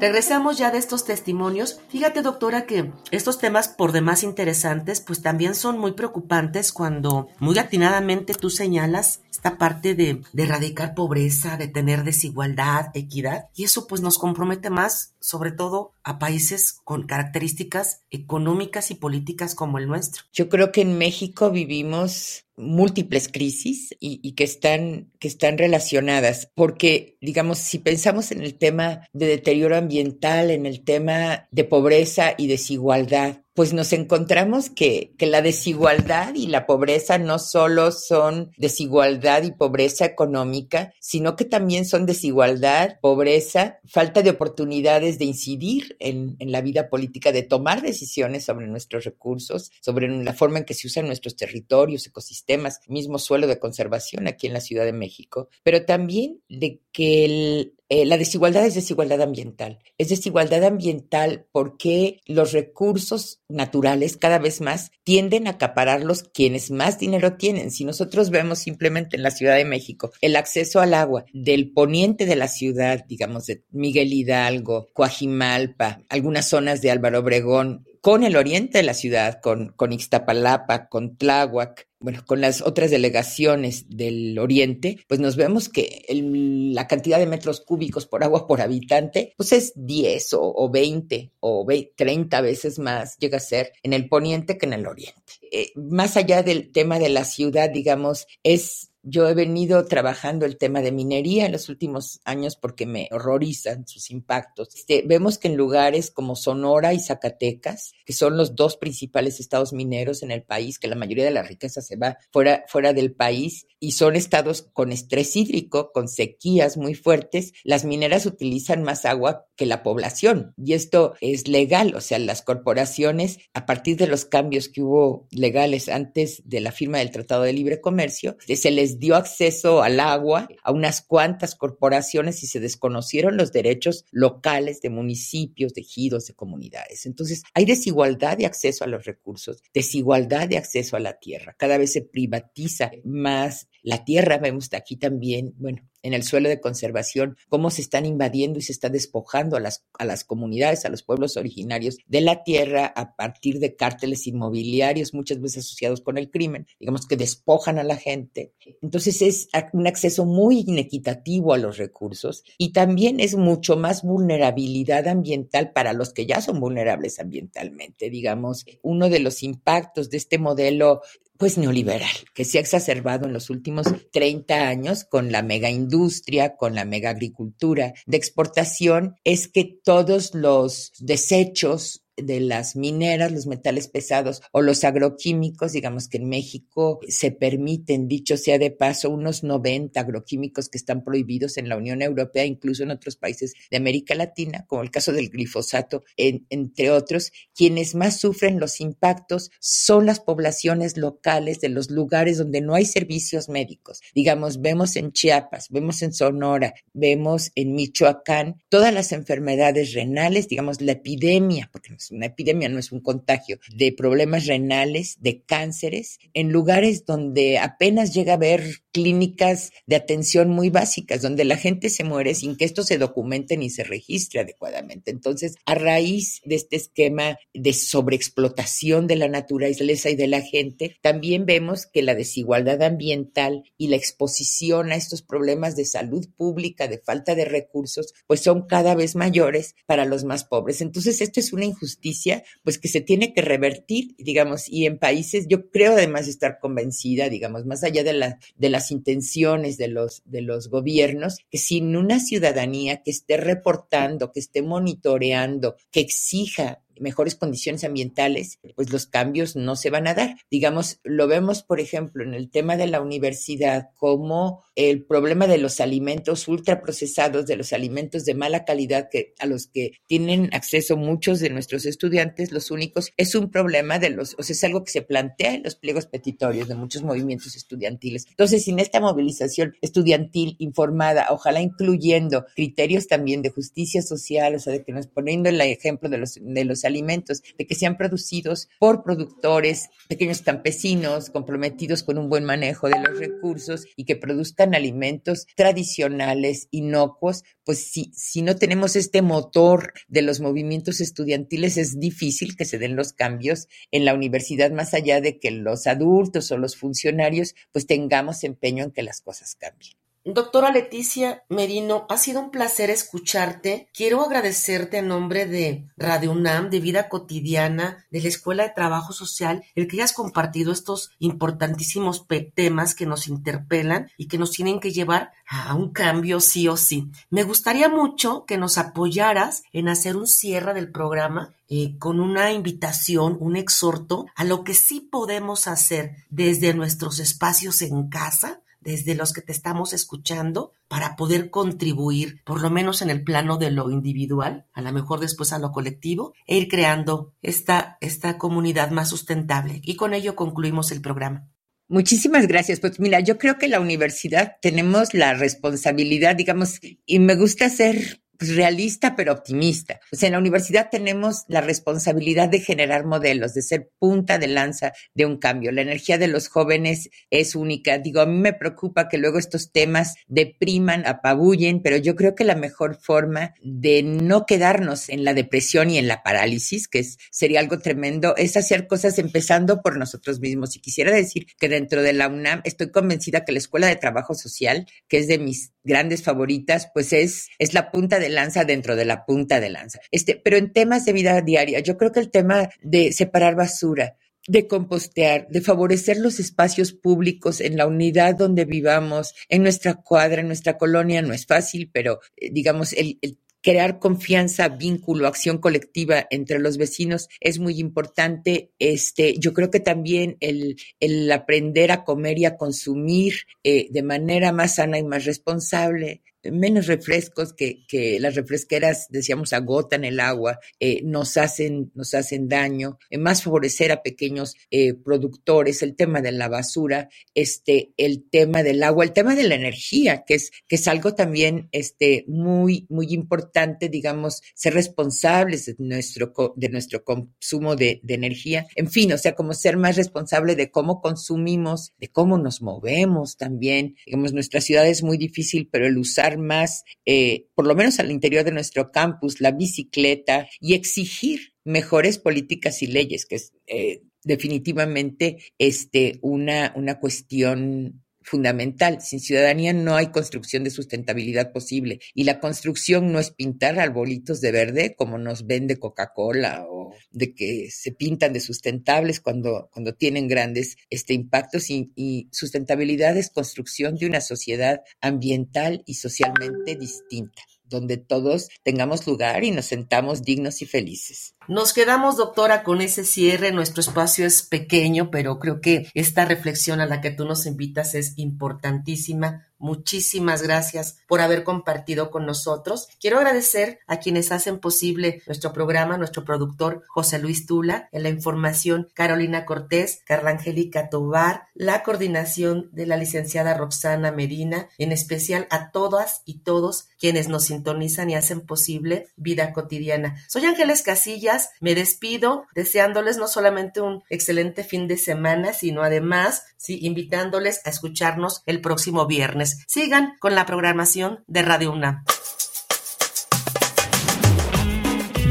Regresamos 0.01 0.57
ya 0.57 0.71
de 0.71 0.79
estos 0.79 1.05
testimonios. 1.05 1.79
Fíjate, 1.91 2.23
doctora, 2.23 2.65
que 2.65 2.91
estos 3.11 3.39
temas, 3.39 3.69
por 3.69 3.93
demás 3.93 4.23
interesantes, 4.23 5.03
pues 5.03 5.21
también 5.21 5.55
son 5.55 5.79
muy 5.79 5.93
preocupantes 5.93 6.73
cuando 6.73 7.29
muy 7.39 7.59
atinadamente 7.59 8.33
tú 8.33 8.49
señalas 8.49 9.21
esta 9.31 9.59
parte 9.59 9.95
de, 9.95 10.23
de 10.33 10.43
erradicar 10.43 10.95
pobreza, 10.95 11.59
de 11.59 11.69
tener 11.69 12.03
desigualdad, 12.03 12.87
equidad, 12.95 13.49
y 13.55 13.65
eso 13.65 13.87
pues 13.87 14.01
nos 14.01 14.17
compromete 14.17 14.71
más, 14.71 15.15
sobre 15.21 15.53
todo 15.53 15.95
a 16.03 16.19
países 16.19 16.81
con 16.85 17.07
características 17.07 18.03
económicas 18.11 18.91
y 18.91 18.95
políticas 18.95 19.55
como 19.55 19.79
el 19.79 19.87
nuestro. 19.87 20.25
Yo 20.33 20.49
creo 20.49 20.73
que 20.73 20.81
en 20.81 20.99
México 20.99 21.51
vivimos 21.51 22.45
múltiples 22.57 23.29
crisis 23.29 23.97
y, 24.01 24.33
que, 24.33 24.45
están, 24.45 25.11
que 25.19 25.29
están 25.29 25.59
relacionadas, 25.59 26.51
porque, 26.55 27.17
digamos, 27.21 27.59
si 27.59 27.79
pensamos 27.79 28.33
en 28.33 28.43
el 28.43 28.55
tema 28.55 29.09
de 29.13 29.27
deterioro 29.27 29.77
ambiental, 29.77 30.51
en 30.51 30.67
el 30.67 30.85
tema 30.85 31.49
de 31.51 31.65
pobreza 31.65 32.35
y 32.37 32.47
desigualdad, 32.47 33.43
pues 33.61 33.75
nos 33.75 33.93
encontramos 33.93 34.71
que, 34.71 35.13
que, 35.19 35.27
la 35.27 35.43
desigualdad 35.43 36.35
y 36.35 36.47
la 36.47 36.65
pobreza 36.65 37.19
no 37.19 37.39
solo 37.39 37.93
son 37.93 38.53
desigualdad 38.57 39.43
y 39.43 39.53
pobreza 39.53 40.07
económica, 40.07 40.95
sino 40.99 41.37
que 41.37 41.45
también 41.45 41.85
son 41.85 42.07
desigualdad, 42.07 42.99
pobreza, 43.03 43.79
falta 43.85 44.23
de 44.23 44.31
oportunidades 44.31 45.19
de 45.19 45.27
incidir 45.27 45.95
en, 46.01 46.37
en 46.39 46.53
la 46.53 46.63
vida 46.63 46.89
política, 46.89 47.33
de 47.33 47.43
tomar 47.43 47.83
decisiones 47.83 48.47
sobre 48.47 48.67
nuestros 48.67 49.05
recursos, 49.05 49.71
sobre 49.83 50.09
la 50.09 50.33
forma 50.33 50.61
en 50.61 50.65
que 50.65 50.73
se 50.73 50.87
usan 50.87 51.05
nuestros 51.05 51.37
territorios, 51.37 52.07
ecosistemas, 52.07 52.81
mismo 52.89 53.19
suelo 53.19 53.47
de 53.47 53.59
conservación 53.59 54.27
aquí 54.27 54.47
en 54.47 54.55
la 54.55 54.63
Ciudad 54.63 54.87
de 54.87 54.95
México, 54.95 55.51
pero 55.63 55.85
también 55.85 56.41
de 56.49 56.81
que 56.93 57.27
el, 57.27 57.75
Eh, 57.93 58.07
la 58.07 58.17
desigualdad 58.17 58.65
es 58.65 58.77
desigualdad 58.77 59.21
ambiental. 59.21 59.81
Es 59.99 60.11
desigualdad 60.11 60.63
ambiental 60.63 61.49
porque 61.51 62.21
los 62.25 62.53
recursos 62.53 63.43
naturales 63.49 64.17
cada 64.17 64.39
vez 64.39 64.61
más 64.61 64.93
tienden 65.03 65.49
a 65.49 65.51
acapararlos 65.51 66.23
quienes 66.23 66.71
más 66.71 67.01
dinero 67.01 67.37
tienen. 67.37 67.73
Si 67.73 67.85
nosotros 67.85 68.31
vemos 68.31 68.61
simplemente 68.61 69.17
en 69.17 69.25
la 69.25 69.33
Ciudad 69.33 69.57
de 69.57 69.65
México 69.65 70.13
el 70.21 70.37
acceso 70.37 70.81
al 70.81 70.95
agua 70.95 71.25
del 71.33 71.73
poniente 71.73 72.27
de 72.27 72.37
la 72.37 72.47
ciudad, 72.47 73.05
digamos 73.09 73.47
de 73.47 73.65
Miguel 73.71 74.13
Hidalgo, 74.13 74.87
Coajimalpa, 74.93 76.05
algunas 76.09 76.49
zonas 76.49 76.83
de 76.83 76.93
Álvaro 76.93 77.19
Obregón, 77.19 77.85
con 78.01 78.25
el 78.25 78.37
oriente 78.37 78.79
de 78.79 78.85
la 78.85 78.95
ciudad, 78.95 79.41
con, 79.41 79.73
con 79.77 79.93
Ixtapalapa, 79.93 80.89
con 80.89 81.17
Tláhuac, 81.17 81.89
bueno, 82.01 82.25
con 82.27 82.41
las 82.41 82.63
otras 82.63 82.91
delegaciones 82.91 83.85
del 83.91 84.39
oriente, 84.39 85.05
pues 85.07 85.21
nos 85.21 85.37
vemos 85.37 85.69
que 85.69 86.07
la 86.09 86.87
cantidad 86.87 87.19
de 87.19 87.27
metros 87.27 87.61
cúbicos 87.61 88.07
por 88.07 88.25
agua 88.25 88.47
por 88.47 88.63
habitante, 88.63 89.35
pues 89.37 89.53
es 89.53 89.73
10 89.77 90.29
o, 90.33 90.71
20 90.71 91.33
o 91.41 91.67
30 91.95 92.41
veces 92.41 92.79
más 92.79 93.19
llega 93.19 93.37
a 93.37 93.41
ser 93.41 93.73
en 93.83 93.93
el 93.93 94.09
poniente 94.09 94.57
que 94.57 94.65
en 94.65 94.73
el 94.73 94.87
oriente. 94.87 95.21
Eh, 95.53 95.73
más 95.75 96.17
allá 96.17 96.43
del 96.43 96.73
tema 96.73 96.99
de 96.99 97.11
la 97.11 97.25
ciudad, 97.25 97.69
digamos, 97.69 98.27
es 98.43 98.90
yo 99.03 99.29
he 99.29 99.35
venido 99.35 99.85
trabajando 99.87 100.47
el 100.47 100.57
tema 100.57 100.81
de 100.83 100.93
minería 100.93 101.47
en 101.47 101.53
los 101.53 101.69
últimos 101.69 102.21
años 102.25 102.57
porque 102.57 102.87
me 102.87 103.09
horrorizan 103.11 103.87
sus 103.87 104.11
impactos. 104.11 104.75
Este, 104.75 105.03
vemos 105.07 105.39
que 105.39 105.49
en 105.49 105.57
lugares 105.57 106.11
como 106.11 106.37
Sonora 106.37 106.95
y 106.95 107.01
Zacatecas, 107.01 107.93
que 108.05 108.13
son 108.13 108.37
los 108.37 108.55
dos 108.55 108.77
principales 108.77 109.41
estados 109.41 109.73
mineros 109.73 110.23
en 110.23 110.31
el 110.31 110.43
país, 110.43 110.79
que 110.79 110.89
la 110.89 110.97
mayoría 110.97 111.25
de 111.25 111.31
la 111.31 111.43
riqueza 111.43 111.81
se 111.81 111.97
va 111.97 112.19
fuera, 112.31 112.65
fuera 112.69 112.93
del 112.93 113.13
país, 113.13 113.67
y 113.79 113.93
son 113.93 114.15
estados 114.15 114.63
con 114.73 114.93
estrés 114.93 115.35
hídrico, 115.37 115.91
con 115.93 116.07
sequías 116.07 116.77
muy 116.77 116.95
fuertes, 116.95 117.53
las 117.65 117.85
mineras 117.85 118.27
utilizan 118.27 118.83
más 118.83 119.07
agua 119.07 119.47
que 119.57 119.65
la 119.67 119.83
población. 119.83 120.53
Y 120.57 120.75
esto 120.75 121.15
es 121.21 121.49
legal, 121.49 121.95
o 121.95 122.01
sea, 122.01 122.19
las 122.19 122.43
corporaciones, 122.43 123.39
a 123.55 123.65
partir 123.65 123.97
de 123.97 124.07
los 124.07 124.27
cambios 124.27 124.69
que 124.69 124.83
hubo 124.83 125.27
legales 125.31 125.89
antes 125.89 126.43
de 126.45 126.61
la 126.61 126.73
firma 126.73 126.99
del 126.99 127.11
Tratado 127.11 127.43
de 127.43 127.55
Libre 127.55 127.81
Comercio, 127.81 128.37
se 128.61 128.71
les 128.71 128.90
dio 128.99 129.17
acceso 129.17 129.83
al 129.83 130.01
agua 130.01 130.49
a 130.63 130.73
unas 130.73 131.03
cuantas 131.03 131.55
corporaciones 131.55 132.43
y 132.43 132.47
se 132.47 132.61
desconocieron 132.61 133.37
los 133.37 133.53
derechos 133.53 134.05
locales 134.11 134.81
de 134.81 134.91
municipios, 134.91 135.75
de 135.75 135.83
de 136.27 136.35
comunidades. 136.35 137.07
Entonces, 137.07 137.43
hay 137.55 137.65
desigualdad 137.65 138.39
de 138.39 138.47
acceso 138.47 138.85
a 138.85 138.87
los 138.87 139.05
recursos, 139.05 139.63
desigualdad 139.75 140.49
de 140.49 140.59
acceso 140.59 140.97
a 140.97 141.01
la 141.01 141.19
tierra. 141.19 141.55
Cada 141.59 141.79
vez 141.79 141.93
se 141.93 142.03
privatiza 142.03 142.91
más 143.05 143.69
la 143.83 144.05
tierra. 144.05 144.39
Vemos 144.39 144.69
aquí 144.73 144.97
también, 144.97 145.55
bueno, 145.59 145.83
en 146.03 146.15
el 146.15 146.23
suelo 146.23 146.49
de 146.49 146.61
conservación, 146.61 147.37
cómo 147.49 147.71
se 147.71 147.83
están 147.83 148.07
invadiendo 148.07 148.59
y 148.59 148.63
se 148.63 148.73
está 148.73 148.89
despojando 148.89 149.57
a 149.57 149.61
las, 149.61 149.85
a 149.99 150.05
las 150.05 150.25
comunidades, 150.25 150.85
a 150.85 150.89
los 150.89 151.03
pueblos 151.03 151.37
originarios 151.37 151.99
de 152.07 152.21
la 152.21 152.43
tierra 152.43 152.87
a 152.87 153.17
partir 153.17 153.59
de 153.59 153.77
cárteles 153.77 154.27
inmobiliarios, 154.27 155.15
muchas 155.15 155.41
veces 155.41 155.65
asociados 155.65 156.01
con 156.01 156.19
el 156.19 156.31
crimen, 156.31 156.67
digamos 156.79 157.07
que 157.07 157.17
despojan 157.17 157.79
a 157.79 157.85
la 157.85 157.97
gente. 157.97 158.53
Entonces 158.83 159.23
es 159.23 159.49
un 159.73 159.87
acceso 159.87 160.25
muy 160.25 160.65
inequitativo 160.67 161.53
a 161.53 161.59
los 161.59 161.77
recursos 161.77 162.45
y 162.59 162.73
también 162.73 163.21
es 163.21 163.37
mucho 163.37 163.77
más 163.77 164.03
vulnerabilidad 164.03 165.09
ambiental 165.09 165.73
para 165.73 165.93
los 165.93 166.13
que 166.13 166.27
ya 166.27 166.41
son 166.41 166.61
vulnerables 166.61 167.19
ambientalmente. 167.21 168.11
Digamos, 168.11 168.65
uno 168.83 169.09
de 169.09 169.21
los 169.21 169.43
impactos 169.43 170.11
de 170.11 170.17
este 170.17 170.39
modelo 170.39 171.03
pues 171.41 171.57
neoliberal, 171.57 172.11
que 172.35 172.45
se 172.45 172.59
ha 172.59 172.61
exacerbado 172.61 173.27
en 173.27 173.33
los 173.33 173.49
últimos 173.49 173.87
30 174.13 174.69
años 174.69 175.05
con 175.05 175.33
la 175.33 175.43
mega 175.43 175.71
industria, 175.71 176.55
con 176.55 176.75
la 176.75 176.85
mega 176.85 177.09
agricultura. 177.09 177.95
De 178.05 178.19
exportación, 178.19 179.17
es 179.25 179.49
que 179.49 179.81
todos 179.83 180.35
los 180.35 180.93
desechos 180.99 182.05
de 182.23 182.41
las 182.41 182.77
mineras, 182.77 183.33
los 183.33 183.47
metales 183.47 183.89
pesados 183.89 184.43
o 184.53 184.63
los 184.63 184.85
agroquímicos, 184.85 185.73
digamos 185.73 186.09
que 186.09 186.19
en 186.19 186.29
México 186.29 187.01
se 187.09 187.31
permiten, 187.31 188.09
dicho 188.09 188.37
sea 188.37 188.59
de 188.59 188.71
paso, 188.71 189.11
unos 189.11 189.43
90 189.43 189.99
agroquímicos 190.01 190.69
que 190.69 190.79
están 190.79 191.05
prohibidos 191.05 191.57
en 191.57 191.69
la 191.69 191.77
Unión 191.77 192.03
Europea, 192.03 192.45
incluso 192.45 192.83
en 192.83 192.91
otros 192.91 193.17
países 193.17 193.55
de 193.71 193.77
América 193.77 194.15
Latina, 194.15 194.65
como 194.67 194.83
el 194.83 194.91
caso 194.91 195.13
del 195.13 195.31
glifosato, 195.31 196.03
entre 196.17 196.91
otros. 196.91 197.33
Quienes 197.55 197.95
más 197.95 198.21
sufren 198.21 198.61
los 198.61 198.81
impactos 198.81 199.51
son 199.61 200.07
las 200.07 200.21
poblaciones 200.21 200.97
locales 200.97 201.61
de 201.61 201.69
los 201.69 201.91
lugares 201.91 202.39
donde 202.39 202.61
no 202.61 202.75
hay 202.75 202.85
servicios 202.85 203.49
médicos. 203.49 204.01
Digamos, 204.15 204.61
vemos 204.61 204.97
en 204.97 205.13
Chiapas, 205.13 205.69
vemos 205.71 206.03
en 206.03 206.13
Sonora, 206.13 206.75
vemos 206.93 207.53
en 207.55 207.75
Michoacán 207.75 208.63
todas 208.69 208.93
las 208.93 209.13
enfermedades 209.13 209.93
renales, 209.95 210.49
digamos, 210.49 210.81
la 210.81 210.93
epidemia, 210.93 211.69
porque 211.73 211.91
una 212.11 212.27
epidemia, 212.27 212.69
no 212.69 212.79
es 212.79 212.93
un 212.93 213.01
contagio, 213.01 213.59
de 213.75 213.93
problemas 213.93 214.47
renales, 214.47 215.17
de 215.21 215.43
cánceres, 215.43 216.19
en 216.35 216.53
lugares 216.53 217.07
donde 217.07 217.59
apenas 217.59 218.13
llega 218.15 218.33
a 218.33 218.37
haber 218.37 218.65
clínicas 218.93 219.73
de 219.87 219.97
atención 219.97 220.51
muy 220.51 220.71
básicas, 220.71 221.23
donde 221.23 221.45
la 221.45 221.57
gente 221.57 221.91
se 221.91 222.05
muere 222.05 222.35
sin 222.35 222.57
que 222.57 222.65
esto 222.65 222.83
se 222.83 222.99
documente 222.99 223.57
ni 223.57 223.71
se 223.71 223.85
registre 223.85 224.41
adecuadamente. 224.41 225.11
Entonces, 225.11 225.57
a 225.67 225.75
raíz 225.75 226.41
de 226.45 226.57
este 226.57 226.77
esquema 226.77 227.39
de 227.55 227.73
sobreexplotación 227.73 229.07
de 229.07 229.17
la 229.17 229.29
naturaleza 229.29 230.11
y 230.11 230.17
de 230.17 230.27
la 230.27 230.41
gente, 230.41 230.97
también 231.03 231.47
vemos 231.47 231.87
que 231.87 232.03
la 232.03 232.15
desigualdad 232.15 232.83
ambiental 232.83 233.65
y 233.77 233.89
la 233.89 233.97
exposición 233.97 234.93
a 234.93 234.97
estos 234.97 235.23
problemas 235.23 235.77
de 235.77 235.85
salud 235.85 236.29
pública, 236.37 236.89
de 236.89 236.99
falta 236.99 237.35
de 237.35 237.45
recursos, 237.45 238.13
pues 238.27 238.41
son 238.41 238.67
cada 238.67 238.95
vez 238.95 239.17
mayores 239.17 239.75
para 239.87 240.05
los 240.05 240.25
más 240.25 240.45
pobres. 240.45 240.81
Entonces, 240.81 241.21
esto 241.21 241.41
es 241.41 241.53
una 241.53 241.65
injusticia, 241.65 242.43
pues 242.63 242.79
que 242.79 242.89
se 242.89 243.01
tiene 243.01 243.33
que 243.33 243.43
revertir, 243.43 244.15
digamos, 244.19 244.69
y 244.69 244.87
en 244.87 244.99
países, 244.99 245.47
yo 245.49 245.71
creo 245.71 245.93
además 245.93 246.29
estar 246.29 246.59
convencida, 246.61 247.29
digamos, 247.29 247.67
más 247.67 247.85
allá 247.85 248.05
de 248.05 248.13
la, 248.13 248.39
de 248.57 248.71
la 248.71 248.80
las 248.81 248.91
intenciones 248.91 249.77
de 249.77 249.89
los, 249.89 250.23
de 250.25 250.41
los 250.41 250.71
gobiernos, 250.71 251.37
que 251.51 251.59
sin 251.59 251.97
una 251.97 252.19
ciudadanía 252.19 253.03
que 253.03 253.11
esté 253.11 253.37
reportando, 253.37 254.33
que 254.33 254.41
esté 254.41 254.63
monitoreando, 254.63 255.77
que 255.91 256.01
exija 256.01 256.81
mejores 257.01 257.35
condiciones 257.35 257.85
ambientales, 257.85 258.59
pues 258.75 258.93
los 258.93 259.07
cambios 259.07 259.57
no 259.57 259.77
se 259.77 259.91
van 259.91 260.07
a 260.07 260.15
dar. 260.15 260.37
Digamos, 260.51 261.01
lo 261.03 261.27
vemos, 261.27 261.63
por 261.63 261.81
ejemplo, 261.81 262.23
en 262.23 262.35
el 262.35 262.51
tema 262.51 262.77
de 262.77 262.87
la 262.87 263.01
universidad, 263.01 263.91
como 263.97 264.65
el 264.77 265.05
problema 265.05 265.47
de 265.47 265.59
los 265.59 265.81
alimentos 265.81 266.49
ultraprocesados, 266.49 267.47
de 267.47 267.57
los 267.57 267.73
alimentos 267.73 268.25
de 268.25 268.35
mala 268.35 268.65
calidad 268.65 269.09
que, 269.11 269.35
a 269.39 269.47
los 269.47 269.67
que 269.67 269.93
tienen 270.07 270.51
acceso 270.53 270.97
muchos 270.97 271.41
de 271.41 271.51
nuestros 271.51 271.87
estudiantes, 271.87 272.53
los 272.53 272.71
únicos, 272.71 273.13
es 273.17 273.35
un 273.35 273.51
problema 273.51 273.99
de 273.99 274.11
los, 274.11 274.35
o 274.39 274.43
sea, 274.43 274.55
es 274.55 274.65
algo 274.65 274.85
que 274.85 274.93
se 274.93 275.03
plantea 275.03 275.55
en 275.55 275.63
los 275.63 275.75
pliegos 275.75 276.07
petitorios 276.07 276.69
de 276.69 276.75
muchos 276.75 277.03
movimientos 277.03 277.57
estudiantiles. 277.57 278.27
Entonces, 278.29 278.65
sin 278.65 278.79
esta 278.79 279.01
movilización 279.01 279.75
estudiantil 279.81 280.57
informada, 280.59 281.27
ojalá 281.31 281.61
incluyendo 281.61 282.47
criterios 282.55 283.07
también 283.07 283.43
de 283.43 283.51
justicia 283.51 284.03
social, 284.03 284.55
o 284.55 284.59
sea, 284.59 284.73
de 284.73 284.85
que 284.85 284.93
nos 284.93 285.07
poniendo 285.07 285.49
el 285.49 285.61
ejemplo 285.61 286.09
de 286.09 286.19
los, 286.19 286.39
de 286.41 286.65
los 286.65 286.85
alimentos, 286.85 286.90
de 286.91 287.67
que 287.67 287.75
sean 287.75 287.97
producidos 287.97 288.69
por 288.79 289.03
productores, 289.03 289.89
pequeños 290.09 290.43
campesinos 290.43 291.31
comprometidos 291.31 292.03
con 292.03 292.19
un 292.19 292.29
buen 292.29 292.45
manejo 292.45 292.89
de 292.89 292.99
los 292.99 293.19
recursos 293.19 293.87
y 293.97 294.05
que 294.05 294.17
produzcan 294.17 294.75
alimentos 294.75 295.47
tradicionales, 295.57 296.69
inocuos, 296.71 297.45
pues 297.65 297.91
si, 297.91 298.11
si 298.15 298.43
no 298.43 298.57
tenemos 298.57 298.97
este 298.97 299.23
motor 299.23 299.93
de 300.09 300.23
los 300.23 300.41
movimientos 300.41 301.01
estudiantiles, 301.01 301.77
es 301.77 301.99
difícil 301.99 302.57
que 302.57 302.65
se 302.65 302.79
den 302.79 302.97
los 302.97 303.13
cambios 303.13 303.69
en 303.91 304.05
la 304.05 304.15
universidad, 304.15 304.71
más 304.71 304.95
allá 304.95 305.21
de 305.21 305.39
que 305.39 305.51
los 305.51 305.87
adultos 305.87 306.51
o 306.51 306.59
los 306.59 306.77
funcionarios 306.77 307.55
pues 307.73 307.87
tengamos 307.87 308.45
empeño 308.45 308.85
en 308.85 308.91
que 308.91 309.03
las 309.03 309.21
cosas 309.21 309.55
cambien. 309.55 310.00
Doctora 310.23 310.71
Leticia 310.71 311.45
Merino, 311.49 312.05
ha 312.11 312.19
sido 312.19 312.41
un 312.41 312.51
placer 312.51 312.91
escucharte. 312.91 313.89
Quiero 313.95 314.23
agradecerte 314.23 314.99
en 314.99 315.09
nombre 315.09 315.47
de 315.47 315.89
Radio 315.97 316.33
UNAM, 316.33 316.69
de 316.69 316.79
Vida 316.79 317.09
Cotidiana, 317.09 318.05
de 318.11 318.21
la 318.21 318.29
Escuela 318.29 318.65
de 318.65 318.75
Trabajo 318.75 319.15
Social, 319.15 319.65
el 319.75 319.89
que 319.89 319.97
hayas 319.97 320.13
compartido 320.13 320.73
estos 320.73 321.11
importantísimos 321.21 322.27
temas 322.55 322.95
que 322.95 323.07
nos 323.07 323.29
interpelan 323.29 324.11
y 324.19 324.29
que 324.29 324.37
nos 324.37 324.51
tienen 324.51 324.79
que 324.79 324.93
llevar 324.93 325.33
a 325.49 325.75
un 325.75 325.91
cambio 325.91 326.41
sí 326.41 326.69
o 326.69 326.77
sí. 326.77 327.11
Me 327.31 327.43
gustaría 327.43 327.89
mucho 327.89 328.45
que 328.45 328.59
nos 328.59 328.77
apoyaras 328.77 329.63
en 329.73 329.89
hacer 329.89 330.19
un 330.19 330.27
cierre 330.27 330.75
del 330.75 330.93
programa 330.93 331.55
eh, 331.71 331.97
con 331.99 332.21
una 332.21 332.53
invitación, 332.53 333.39
un 333.41 333.57
exhorto 333.57 334.27
a 334.35 334.45
lo 334.45 334.65
que 334.65 334.75
sí 334.75 335.01
podemos 335.01 335.67
hacer 335.67 336.17
desde 336.29 336.75
nuestros 336.75 337.21
espacios 337.21 337.81
en 337.81 338.09
casa 338.11 338.60
desde 338.81 339.15
los 339.15 339.33
que 339.33 339.43
te 339.43 339.53
estamos 339.53 339.93
escuchando 339.93 340.73
para 340.89 341.17
poder 341.17 341.51
contribuir, 341.51 342.43
por 342.45 342.61
lo 342.63 342.71
menos 342.71 343.03
en 343.03 343.11
el 343.11 343.23
plano 343.23 343.57
de 343.57 343.71
lo 343.71 343.91
individual, 343.91 344.67
a 344.73 344.83
lo 344.83 344.93
mejor 344.93 345.21
después 345.21 345.53
a 345.53 345.59
lo 345.59 345.73
colectivo, 345.73 346.33
e 346.47 346.57
ir 346.57 346.69
creando 346.69 347.35
esta, 347.43 347.99
esta 348.01 348.39
comunidad 348.39 348.91
más 348.91 349.09
sustentable. 349.09 349.81
Y 349.85 349.97
con 349.97 350.15
ello 350.15 350.35
concluimos 350.35 350.91
el 350.93 351.01
programa. 351.01 351.49
Muchísimas 351.89 352.47
gracias. 352.47 352.79
Pues 352.79 353.01
mira, 353.01 353.19
yo 353.19 353.37
creo 353.37 353.59
que 353.59 353.67
la 353.67 353.81
universidad 353.81 354.57
tenemos 354.63 355.13
la 355.13 355.35
responsabilidad, 355.35 356.37
digamos, 356.37 356.79
y 357.05 357.19
me 357.19 357.35
gusta 357.35 357.69
ser 357.69 358.23
realista 358.41 359.15
pero 359.17 359.33
optimista. 359.33 360.01
En 360.21 360.33
la 360.33 360.39
universidad 360.39 360.89
tenemos 360.91 361.45
la 361.49 361.61
responsabilidad 361.61 362.49
de 362.49 362.61
generar 362.61 363.05
modelos, 363.05 363.55
de 363.55 363.63
ser 363.63 363.91
punta 363.99 364.39
de 364.39 364.49
lanza 364.49 364.93
de 365.15 365.27
un 365.27 365.39
cambio. 365.39 365.73
La 365.73 365.83
energía 365.83 366.19
de 366.19 366.29
los 366.29 366.49
jóvenes 366.49 367.11
es 367.31 367.55
única. 367.55 367.99
Digo, 367.99 368.21
a 368.21 368.27
mí 368.27 368.39
me 368.39 368.53
preocupa 368.53 369.09
que 369.09 369.19
luego 369.19 369.39
estos 369.39 369.73
temas 369.73 370.15
depriman, 370.27 371.07
apabullen, 371.07 371.83
pero 371.83 371.97
yo 371.97 372.17
creo 372.17 372.35
que 372.35 372.45
la 372.45 372.55
mejor 372.57 372.97
forma 372.97 373.55
de 373.63 374.03
no 374.03 374.47
quedarnos 374.47 375.09
en 375.09 375.25
la 375.25 375.35
depresión 375.35 375.91
y 375.91 375.99
en 375.99 376.09
la 376.09 376.23
parálisis, 376.23 376.89
que 376.89 377.01
es, 377.01 377.19
sería 377.31 377.61
algo 377.61 377.79
tremendo, 377.79 378.35
es 378.37 378.57
hacer 378.57 378.87
cosas 378.87 379.19
empezando 379.19 379.83
por 379.83 379.99
nosotros 379.99 380.41
mismos. 380.41 380.77
Y 380.77 380.81
quisiera 380.81 381.13
decir 381.13 381.47
que 381.59 381.69
dentro 381.69 382.03
de 382.03 382.13
la 382.13 382.29
UNAM 382.29 382.63
estoy 382.65 382.91
convencida 382.91 383.45
que 383.45 383.53
la 383.53 383.59
Escuela 383.59 383.87
de 383.87 383.97
Trabajo 383.97 384.35
Social, 384.35 384.87
que 385.09 385.19
es 385.19 385.29
de 385.29 385.39
mis 385.39 385.73
grandes 385.85 386.23
favoritas, 386.23 386.91
pues 386.93 387.13
es, 387.13 387.49
es 387.59 387.75
la 387.75 387.91
punta 387.91 388.19
de 388.19 388.29
lanza 388.29 388.65
dentro 388.65 388.97
de 388.97 389.05
la 389.05 389.25
punta 389.25 389.61
de 389.61 389.71
lanza. 389.71 390.01
Este, 390.11 390.37
pero 390.37 390.57
en 390.57 390.73
temas 390.73 391.05
de 391.05 391.13
vida 391.13 391.41
diaria, 391.41 391.81
yo 391.81 391.97
creo 391.97 392.13
que 392.13 392.21
el 392.21 392.31
tema 392.31 392.69
de 392.83 393.13
separar 393.13 393.55
basura, 393.55 394.17
de 394.47 394.67
compostear, 394.67 395.47
de 395.49 395.61
favorecer 395.61 396.17
los 396.17 396.41
espacios 396.41 396.93
públicos 396.93 397.61
en 397.61 397.77
la 397.77 397.87
unidad 397.87 398.35
donde 398.35 398.65
vivamos, 398.65 399.35
en 399.49 399.63
nuestra 399.63 399.95
cuadra, 399.95 400.41
en 400.41 400.49
nuestra 400.49 400.77
colonia, 400.79 401.23
no 401.23 401.33
es 401.33 401.47
fácil, 401.47 401.91
pero 401.93 402.21
eh, 402.37 402.51
digamos, 402.51 402.93
el, 402.93 403.19
el 403.23 403.39
crear 403.63 403.99
confianza, 403.99 404.69
vínculo, 404.69 405.27
acción 405.27 405.59
colectiva 405.59 406.27
entre 406.31 406.59
los 406.59 406.79
vecinos 406.79 407.29
es 407.41 407.59
muy 407.59 407.79
importante. 407.79 408.73
Este, 408.79 409.39
yo 409.39 409.53
creo 409.53 409.71
que 409.71 409.81
también 409.81 410.37
el, 410.41 410.77
el 410.99 411.31
aprender 411.31 411.93
a 411.93 412.05
comer 412.05 412.39
y 412.39 412.45
a 412.45 412.57
consumir 412.57 413.35
eh, 413.63 413.89
de 413.91 414.03
manera 414.03 414.53
más 414.53 414.77
sana 414.77 414.99
y 414.99 415.05
más 415.05 415.25
responsable, 415.25 416.23
menos 416.45 416.87
refrescos 416.87 417.53
que, 417.53 417.85
que 417.87 418.19
las 418.21 418.35
refresqueras, 418.35 419.07
decíamos, 419.11 419.53
agotan 419.53 420.05
el 420.05 420.21
agua, 420.21 420.59
eh, 420.79 421.03
nos, 421.05 421.37
hacen, 421.37 421.91
nos 421.95 422.15
hacen 422.15 422.49
daño, 422.49 422.99
eh, 423.11 423.19
más 423.19 423.43
favorecer 423.43 423.93
a 423.93 424.03
pequeños 424.03 424.55
eh, 424.71 424.95
productores, 424.95 425.83
el 425.83 425.97
tema 425.97 426.21
de 426.21 426.33
la 426.33 426.49
basura, 426.49 427.09
este, 427.35 427.93
el 427.97 428.29
tema 428.31 428.63
del 428.63 428.83
agua, 428.83 429.05
el 429.05 429.13
tema 429.13 429.35
de 429.35 429.45
la 429.45 429.55
energía, 429.55 430.25
que 430.27 430.35
es, 430.35 430.51
que 430.67 430.77
es 430.77 430.89
algo 430.89 431.15
también 431.15 431.69
este, 431.73 432.25
muy, 432.27 432.87
muy 432.89 433.13
importante, 433.13 433.89
digamos, 433.89 434.43
ser 434.55 434.75
responsables 434.75 435.67
de 435.67 435.75
nuestro, 435.79 436.33
de 436.57 436.69
nuestro 436.69 437.05
consumo 437.05 437.77
de, 437.77 438.01
de 438.03 438.15
energía. 438.15 438.67
En 438.77 438.91
fin, 438.91 439.13
o 439.13 439.19
sea, 439.19 439.35
como 439.35 439.53
ser 439.55 439.77
más 439.77 439.97
responsable 439.97 440.57
de 440.57 440.71
cómo 440.71 441.01
consumimos, 441.01 441.93
de 441.99 442.09
cómo 442.09 442.39
nos 442.39 442.63
movemos 442.63 443.37
también. 443.37 443.97
Digamos, 444.07 444.33
nuestra 444.33 444.61
ciudad 444.61 444.87
es 444.87 445.03
muy 445.03 445.19
difícil, 445.19 445.69
pero 445.71 445.87
el 445.87 445.99
usar 445.99 446.30
más, 446.39 446.85
eh, 447.07 447.47
por 447.55 447.67
lo 447.67 447.75
menos 447.75 448.01
al 448.01 448.11
interior 448.11 448.45
de 448.45 448.53
nuestro 448.53 448.91
campus, 448.91 449.41
la 449.41 449.53
bicicleta 449.53 450.49
y 450.61 450.75
exigir 450.75 451.55
mejores 451.65 452.19
políticas 452.19 452.83
y 452.83 452.87
leyes, 452.87 453.27
que 453.27 453.37
es 453.37 453.53
eh, 453.67 454.03
definitivamente 454.25 455.39
este, 455.59 456.19
una, 456.23 456.73
una 456.77 456.99
cuestión 456.99 458.03
fundamental. 458.23 459.01
Sin 459.01 459.21
ciudadanía 459.21 459.73
no 459.73 459.97
hay 459.97 460.09
construcción 460.09 460.65
de 460.65 460.71
sustentabilidad 460.71 461.53
posible. 461.53 462.01
Y 462.15 462.25
la 462.25 462.41
construcción 462.41 463.13
no 463.13 463.19
es 463.19 463.31
pintar 463.31 463.79
arbolitos 463.79 464.41
de 464.41 464.53
verde 464.53 464.95
como 464.97 465.19
nos 465.19 465.47
vende 465.47 465.79
Coca-Cola 465.79 466.67
o 466.69 466.93
de 467.11 467.35
que 467.35 467.71
se 467.71 467.93
pintan 467.93 468.33
de 468.33 468.41
sustentables 468.41 469.21
cuando, 469.21 469.69
cuando 469.73 469.95
tienen 469.95 470.29
grandes 470.29 470.77
este, 470.91 471.15
impactos. 471.15 471.71
Y, 471.71 471.93
y 471.95 472.29
sustentabilidad 472.33 473.17
es 473.17 473.31
construcción 473.31 473.97
de 473.97 474.07
una 474.07 474.21
sociedad 474.21 474.83
ambiental 475.01 475.83
y 475.87 475.95
socialmente 475.95 476.77
distinta 476.77 477.43
donde 477.71 477.97
todos 477.97 478.49
tengamos 478.63 479.07
lugar 479.07 479.43
y 479.45 479.51
nos 479.51 479.67
sentamos 479.67 480.23
dignos 480.23 480.61
y 480.61 480.67
felices. 480.67 481.35
Nos 481.49 481.73
quedamos, 481.73 482.17
doctora, 482.17 482.63
con 482.63 482.81
ese 482.81 483.05
cierre. 483.05 483.53
Nuestro 483.53 483.81
espacio 483.81 484.27
es 484.27 484.43
pequeño, 484.43 485.11
pero 485.11 485.39
creo 485.39 485.61
que 485.61 485.89
esta 485.95 486.25
reflexión 486.27 486.81
a 486.81 486.87
la 486.87 487.01
que 487.01 487.11
tú 487.11 487.25
nos 487.25 487.47
invitas 487.47 487.95
es 487.95 488.13
importantísima 488.17 489.50
Muchísimas 489.61 490.41
gracias 490.41 490.97
por 491.07 491.21
haber 491.21 491.45
compartido 491.45 492.11
con 492.11 492.25
nosotros. 492.25 492.89
Quiero 492.99 493.19
agradecer 493.19 493.79
a 493.87 493.99
quienes 493.99 494.33
hacen 494.33 494.59
posible 494.59 495.23
nuestro 495.27 495.53
programa, 495.53 495.99
nuestro 495.99 496.25
productor 496.25 496.83
José 496.89 497.19
Luis 497.19 497.45
Tula, 497.45 497.89
en 497.93 498.03
la 498.03 498.09
información 498.09 498.89
Carolina 498.95 499.45
Cortés, 499.45 500.01
Carla 500.07 500.31
Angélica 500.31 500.89
Tobar, 500.89 501.45
la 501.55 501.83
coordinación 501.83 502.71
de 502.73 502.87
la 502.87 502.97
licenciada 502.97 503.53
Roxana 503.53 504.11
Medina, 504.13 504.71
en 504.79 504.93
especial 504.93 505.47
a 505.51 505.71
todas 505.71 506.23
y 506.25 506.39
todos 506.39 506.89
quienes 506.99 507.29
nos 507.29 507.45
sintonizan 507.45 508.09
y 508.09 508.15
hacen 508.15 508.41
posible 508.41 509.09
vida 509.17 509.53
cotidiana. 509.53 510.17
Soy 510.27 510.47
Ángeles 510.47 510.83
Casillas, 510.83 511.51
me 511.61 511.75
despido 511.75 512.47
deseándoles 512.55 513.19
no 513.19 513.29
solamente 513.29 513.83
un 513.83 514.03
excelente 514.09 514.65
fin 514.65 514.89
de 514.89 514.97
semana, 514.97 515.53
sino 515.53 515.83
además, 515.83 516.45
invitándoles 516.69 517.61
a 517.67 517.71
escucharnos 517.71 518.43
el 518.47 518.61
próximo 518.61 519.07
viernes. 519.07 519.50
Sigan 519.67 520.15
con 520.19 520.35
la 520.35 520.47
programación 520.47 521.25
de 521.27 521.43
Radio 521.43 521.73
UNAM. 521.73 522.05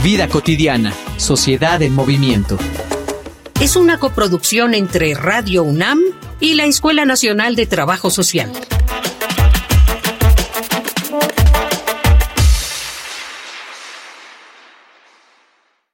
Vida 0.04 0.28
cotidiana, 0.30 0.94
sociedad 1.18 1.82
en 1.82 1.94
movimiento. 1.94 2.58
Es 3.60 3.76
una 3.76 4.00
coproducción 4.00 4.74
entre 4.74 5.14
Radio 5.14 5.64
UNAM 5.64 6.00
y 6.40 6.54
la 6.54 6.64
Escuela 6.66 7.04
Nacional 7.04 7.56
de 7.56 7.66
Trabajo 7.66 8.10
Social. 8.10 8.52